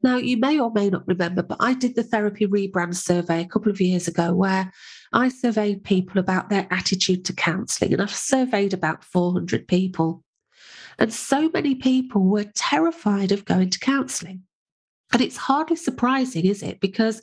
Now, 0.04 0.18
you 0.18 0.38
may 0.38 0.60
or 0.60 0.70
may 0.72 0.90
not 0.90 1.08
remember, 1.08 1.42
but 1.42 1.58
I 1.62 1.74
did 1.74 1.96
the 1.96 2.04
therapy 2.04 2.46
rebrand 2.46 2.96
survey 2.96 3.42
a 3.42 3.48
couple 3.48 3.72
of 3.72 3.82
years 3.82 4.08
ago 4.08 4.34
where 4.36 4.72
I 5.14 5.30
surveyed 5.30 5.86
people 5.86 6.20
about 6.20 6.50
their 6.50 6.68
attitude 6.70 7.24
to 7.26 7.34
counselling, 7.34 7.94
and 7.94 8.02
I've 8.02 8.14
surveyed 8.14 8.74
about 8.74 9.06
400 9.06 9.68
people. 9.68 10.24
And 11.00 11.12
so 11.12 11.50
many 11.50 11.76
people 11.76 12.24
were 12.24 12.52
terrified 12.54 13.32
of 13.32 13.46
going 13.46 13.70
to 13.70 13.80
counselling. 13.80 14.44
And 15.16 15.22
it's 15.22 15.38
hardly 15.38 15.78
surprising, 15.78 16.46
is 16.46 16.62
it? 16.62 16.82
Because 16.82 17.22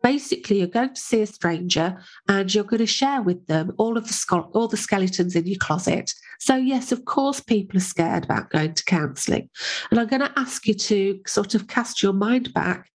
basically 0.00 0.58
you're 0.58 0.68
going 0.68 0.94
to 0.94 1.00
see 1.00 1.22
a 1.22 1.26
stranger 1.26 2.00
and 2.28 2.54
you're 2.54 2.62
going 2.62 2.78
to 2.78 2.86
share 2.86 3.20
with 3.20 3.44
them 3.48 3.72
all 3.78 3.96
of 3.98 4.06
the 4.06 4.44
all 4.52 4.68
the 4.68 4.76
skeletons 4.76 5.34
in 5.34 5.48
your 5.48 5.58
closet. 5.58 6.14
So 6.38 6.54
yes, 6.54 6.92
of 6.92 7.04
course, 7.04 7.40
people 7.40 7.78
are 7.78 7.80
scared 7.80 8.22
about 8.22 8.50
going 8.50 8.74
to 8.74 8.84
counselling. 8.84 9.50
And 9.90 9.98
I'm 9.98 10.06
going 10.06 10.22
to 10.22 10.32
ask 10.38 10.68
you 10.68 10.74
to 10.74 11.20
sort 11.26 11.56
of 11.56 11.66
cast 11.66 12.00
your 12.00 12.12
mind 12.12 12.54
back 12.54 12.88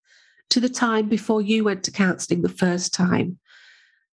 to 0.52 0.62
the 0.62 0.70
time 0.70 1.10
before 1.10 1.42
you 1.42 1.66
went 1.66 1.84
to 1.84 1.92
counselling 1.92 2.42
the 2.42 2.48
first 2.48 2.94
time. 2.94 3.38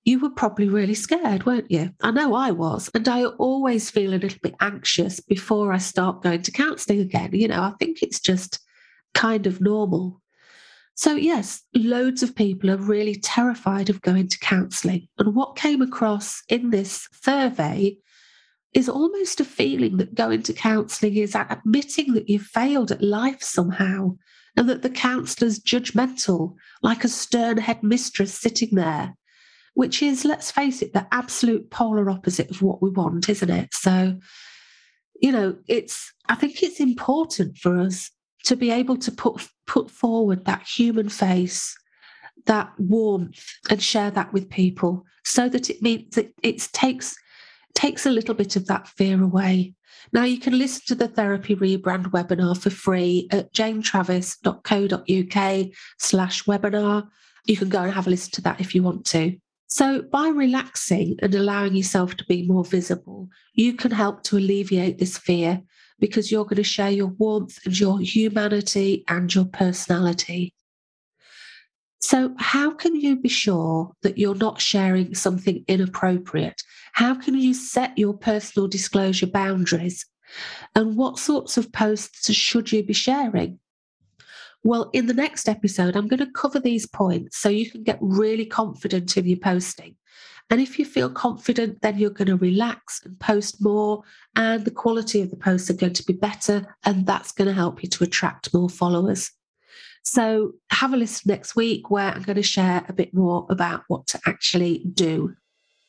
You 0.05 0.21
were 0.21 0.29
probably 0.29 0.69
really 0.69 0.93
scared, 0.93 1.45
weren't 1.45 1.69
you? 1.69 1.91
I 2.03 2.11
know 2.11 2.35
I 2.35 2.51
was. 2.51 2.89
And 2.95 3.05
I 3.05 3.25
always 3.25 3.91
feel 3.91 4.13
a 4.13 4.15
little 4.15 4.39
bit 4.41 4.55
anxious 4.61 5.19
before 5.19 5.73
I 5.73 5.77
start 5.77 6.23
going 6.23 6.43
to 6.43 6.51
counselling 6.53 7.01
again. 7.01 7.31
You 7.33 7.49
know, 7.49 7.63
I 7.63 7.73
think 7.79 8.01
it's 8.01 8.21
just 8.21 8.61
kind 9.13 9.47
of 9.47 9.59
normal. 9.59 10.20
So, 11.01 11.15
yes, 11.15 11.63
loads 11.73 12.21
of 12.21 12.35
people 12.35 12.69
are 12.69 12.77
really 12.77 13.15
terrified 13.15 13.89
of 13.89 14.03
going 14.03 14.27
to 14.27 14.37
counselling. 14.37 15.07
And 15.17 15.33
what 15.33 15.55
came 15.55 15.81
across 15.81 16.43
in 16.47 16.69
this 16.69 17.07
survey 17.23 17.97
is 18.75 18.87
almost 18.87 19.39
a 19.39 19.43
feeling 19.43 19.97
that 19.97 20.13
going 20.13 20.43
to 20.43 20.53
counselling 20.53 21.15
is 21.15 21.33
admitting 21.33 22.13
that 22.13 22.29
you've 22.29 22.43
failed 22.43 22.91
at 22.91 23.01
life 23.01 23.41
somehow 23.41 24.15
and 24.55 24.69
that 24.69 24.83
the 24.83 24.91
counsellor's 24.91 25.59
judgmental, 25.59 26.53
like 26.83 27.03
a 27.03 27.09
stern 27.09 27.57
headmistress 27.57 28.35
sitting 28.35 28.75
there, 28.75 29.17
which 29.73 30.03
is, 30.03 30.23
let's 30.23 30.51
face 30.51 30.83
it, 30.83 30.93
the 30.93 31.07
absolute 31.11 31.71
polar 31.71 32.11
opposite 32.11 32.51
of 32.51 32.61
what 32.61 32.79
we 32.79 32.91
want, 32.91 33.27
isn't 33.27 33.49
it? 33.49 33.73
So, 33.73 34.19
you 35.19 35.31
know, 35.31 35.57
it's, 35.67 36.13
I 36.29 36.35
think 36.35 36.61
it's 36.61 36.79
important 36.79 37.57
for 37.57 37.79
us 37.79 38.11
to 38.43 38.55
be 38.55 38.71
able 38.71 38.97
to 38.97 39.11
put 39.11 39.47
put 39.67 39.89
forward 39.89 40.45
that 40.45 40.63
human 40.63 41.09
face 41.09 41.77
that 42.45 42.71
warmth 42.77 43.45
and 43.69 43.81
share 43.81 44.11
that 44.11 44.33
with 44.33 44.49
people 44.49 45.05
so 45.23 45.47
that 45.47 45.69
it 45.69 45.81
means 45.81 46.15
that 46.15 46.33
it 46.41 46.59
takes 46.73 47.15
takes 47.73 48.05
a 48.05 48.11
little 48.11 48.35
bit 48.35 48.55
of 48.55 48.67
that 48.67 48.87
fear 48.87 49.23
away. 49.23 49.73
Now 50.11 50.23
you 50.23 50.39
can 50.39 50.57
listen 50.57 50.81
to 50.87 50.95
the 50.95 51.07
therapy 51.07 51.55
rebrand 51.55 52.07
webinar 52.07 52.57
for 52.57 52.69
free 52.69 53.27
at 53.31 53.53
janetravis.co.uk 53.53 55.67
slash 55.99 56.43
webinar. 56.43 57.07
You 57.45 57.57
can 57.57 57.69
go 57.69 57.83
and 57.83 57.93
have 57.93 58.07
a 58.07 58.09
listen 58.09 58.31
to 58.31 58.41
that 58.41 58.59
if 58.59 58.75
you 58.75 58.83
want 58.83 59.05
to. 59.07 59.37
So 59.67 60.01
by 60.01 60.27
relaxing 60.29 61.17
and 61.21 61.33
allowing 61.33 61.75
yourself 61.75 62.17
to 62.17 62.25
be 62.25 62.45
more 62.45 62.65
visible 62.65 63.29
you 63.53 63.73
can 63.73 63.91
help 63.91 64.23
to 64.23 64.37
alleviate 64.37 64.97
this 64.97 65.17
fear 65.17 65.61
because 66.01 66.31
you're 66.31 66.43
going 66.43 66.57
to 66.57 66.63
share 66.63 66.91
your 66.91 67.07
warmth 67.07 67.59
and 67.63 67.79
your 67.79 68.01
humanity 68.01 69.05
and 69.07 69.33
your 69.33 69.45
personality. 69.45 70.53
So, 72.01 72.33
how 72.39 72.71
can 72.71 72.95
you 72.95 73.15
be 73.15 73.29
sure 73.29 73.91
that 74.01 74.17
you're 74.17 74.35
not 74.35 74.59
sharing 74.59 75.13
something 75.15 75.63
inappropriate? 75.67 76.61
How 76.93 77.15
can 77.15 77.35
you 77.35 77.53
set 77.53 77.97
your 77.97 78.15
personal 78.15 78.67
disclosure 78.67 79.27
boundaries? 79.27 80.05
And 80.75 80.97
what 80.97 81.19
sorts 81.19 81.57
of 81.57 81.71
posts 81.71 82.33
should 82.33 82.71
you 82.71 82.83
be 82.83 82.93
sharing? 82.93 83.59
Well, 84.63 84.89
in 84.93 85.05
the 85.05 85.13
next 85.13 85.47
episode, 85.47 85.95
I'm 85.95 86.07
going 86.07 86.19
to 86.19 86.31
cover 86.31 86.59
these 86.59 86.87
points 86.87 87.37
so 87.37 87.49
you 87.49 87.69
can 87.69 87.83
get 87.83 87.97
really 88.01 88.45
confident 88.45 89.15
in 89.17 89.25
your 89.25 89.39
posting. 89.39 89.95
And 90.51 90.59
if 90.59 90.77
you 90.77 90.83
feel 90.83 91.09
confident, 91.09 91.81
then 91.81 91.97
you're 91.97 92.09
going 92.09 92.27
to 92.27 92.35
relax 92.35 93.01
and 93.05 93.17
post 93.19 93.63
more, 93.63 94.03
and 94.35 94.65
the 94.65 94.71
quality 94.71 95.21
of 95.21 95.29
the 95.29 95.37
posts 95.37 95.69
are 95.69 95.75
going 95.75 95.93
to 95.93 96.03
be 96.03 96.13
better, 96.13 96.75
and 96.85 97.05
that's 97.05 97.31
going 97.31 97.47
to 97.47 97.53
help 97.53 97.81
you 97.81 97.87
to 97.89 98.03
attract 98.03 98.53
more 98.53 98.69
followers. 98.69 99.31
So, 100.03 100.53
have 100.71 100.93
a 100.93 100.97
listen 100.97 101.29
next 101.29 101.55
week 101.55 101.89
where 101.89 102.11
I'm 102.11 102.23
going 102.23 102.35
to 102.35 102.43
share 102.43 102.83
a 102.89 102.93
bit 102.93 103.13
more 103.13 103.45
about 103.49 103.83
what 103.87 104.07
to 104.07 104.19
actually 104.25 104.83
do. 104.93 105.33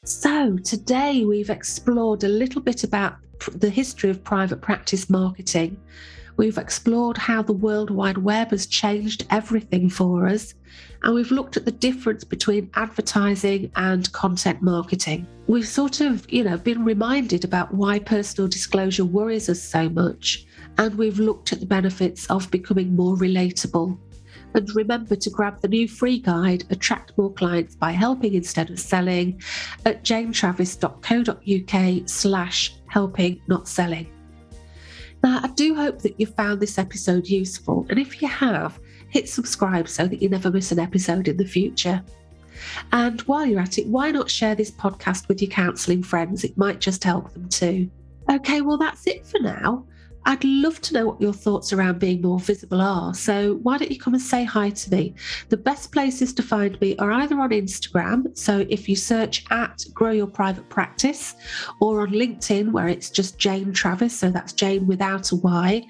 So, 0.05 0.59
today 0.59 1.25
we've 1.25 1.51
explored 1.51 2.23
a 2.23 2.29
little 2.29 2.63
bit 2.63 2.85
about 2.85 3.17
the 3.51 3.71
history 3.71 4.11
of 4.11 4.23
private 4.23 4.61
practice 4.61 5.11
marketing. 5.11 5.77
We've 6.37 6.59
explored 6.59 7.19
how 7.19 7.43
the 7.43 7.53
World 7.53 7.91
Wide 7.91 8.19
Web 8.19 8.51
has 8.51 8.67
changed 8.67 9.27
everything 9.31 9.89
for 9.89 10.27
us. 10.27 10.55
And 11.03 11.15
we've 11.15 11.31
looked 11.31 11.57
at 11.57 11.65
the 11.65 11.73
difference 11.73 12.25
between 12.25 12.71
advertising 12.75 13.71
and 13.77 14.11
content 14.13 14.63
marketing. 14.63 15.27
We've 15.47 15.67
sort 15.67 16.01
of, 16.01 16.31
you 16.33 16.45
know, 16.45 16.57
been 16.57 16.85
reminded 16.85 17.45
about 17.45 17.75
why 17.75 17.99
personal 17.99 18.49
disclosure 18.49 19.05
worries 19.05 19.49
us 19.49 19.63
so 19.63 19.89
much. 19.89 20.47
And 20.79 20.95
we've 20.95 21.19
looked 21.19 21.53
at 21.53 21.61
the 21.61 21.67
benefits 21.67 22.27
of 22.31 22.51
becoming 22.51 22.97
more 22.97 23.17
relatable. 23.17 23.99
And 24.55 24.77
remember 24.77 25.17
to 25.17 25.31
grab 25.31 25.61
the 25.61 25.69
new 25.69 25.89
free 25.89 26.19
guide, 26.19 26.65
Attract 26.71 27.17
More 27.17 27.33
Clients 27.33 27.75
by 27.75 27.93
Helping 27.93 28.35
Instead 28.35 28.71
of 28.71 28.79
Selling, 28.79 29.43
at 29.85 30.05
janetravis.co.uk 30.05 32.09
slash 32.09 32.75
helping 32.87 33.41
not 33.49 33.67
selling. 33.67 34.07
Now, 35.23 35.41
I 35.43 35.49
do 35.49 35.75
hope 35.75 36.01
that 36.01 36.19
you 36.19 36.27
found 36.27 36.61
this 36.61 36.79
episode 36.79 37.27
useful, 37.27 37.87
and 37.91 37.99
if 37.99 38.21
you 38.21 38.29
have, 38.29 38.81
hit 39.09 39.29
subscribe 39.29 39.89
so 39.89 40.07
that 40.07 40.21
you 40.21 40.29
never 40.29 40.51
miss 40.51 40.73
an 40.73 40.79
episode 40.79 41.29
in 41.29 41.37
the 41.37 41.45
future. 41.45 42.03
And 42.93 43.21
while 43.23 43.47
you're 43.47 43.61
at 43.61 43.79
it, 43.79 43.87
why 43.87 44.11
not 44.11 44.31
share 44.31 44.55
this 44.55 44.71
podcast 44.71 45.29
with 45.29 45.41
your 45.41 45.51
counselling 45.51 46.03
friends? 46.03 46.45
It 46.45 46.57
might 46.57 46.81
just 46.81 47.05
help 47.05 47.33
them 47.33 47.49
too. 47.49 47.91
Okay, 48.31 48.61
well, 48.61 48.79
that's 48.79 49.07
it 49.07 49.27
for 49.27 49.41
now. 49.41 49.85
I'd 50.25 50.45
love 50.45 50.81
to 50.83 50.95
know 50.95 51.07
what 51.07 51.21
your 51.21 51.33
thoughts 51.33 51.73
around 51.73 51.99
being 51.99 52.23
more 52.23 52.39
visible 52.39 52.81
are. 52.81 53.15
So 53.15 53.55
why 53.63 53.79
don't 53.79 53.91
you 53.91 53.99
come 53.99 54.15
and 54.15 54.23
say 54.23 54.45
hi 54.45 54.71
to 54.71 54.91
me? 54.91 55.15
The 55.49 55.57
best 55.57 55.93
places 55.93 56.33
to 56.35 56.43
find 56.43 56.81
me 56.81 56.97
are 56.97 57.13
either 57.13 57.39
on 57.41 57.51
Instagram. 57.51 58.37
So 58.37 58.65
if 58.69 58.89
you 58.89 58.97
search 58.97 59.45
at 59.51 59.85
Grow 59.93 60.11
Your 60.11 60.27
Private 60.27 60.69
Practice, 60.69 61.35
or 61.81 62.03
on 62.03 62.11
LinkedIn, 62.11 62.73
where 62.73 62.89
it's 62.89 63.11
just 63.11 63.39
Jane 63.39 63.73
Travis. 63.73 64.17
So 64.17 64.31
that's 64.31 64.53
Jane 64.53 64.87
without 64.87 65.33
a 65.33 65.37
Y. 65.37 65.85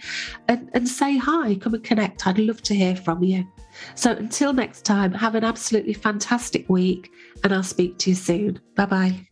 And, 0.48 0.70
and 0.74 0.88
say 0.88 1.16
hi, 1.16 1.54
come 1.56 1.74
and 1.74 1.84
connect. 1.84 2.26
I'd 2.26 2.38
love 2.38 2.62
to 2.62 2.74
hear 2.74 2.96
from 2.96 3.22
you. 3.22 3.46
So 3.94 4.12
until 4.12 4.52
next 4.52 4.84
time, 4.84 5.12
have 5.12 5.34
an 5.34 5.44
absolutely 5.44 5.94
fantastic 5.94 6.68
week, 6.68 7.10
and 7.42 7.54
I'll 7.54 7.62
speak 7.62 7.98
to 7.98 8.10
you 8.10 8.16
soon. 8.16 8.60
Bye 8.76 8.86
bye. 8.86 9.31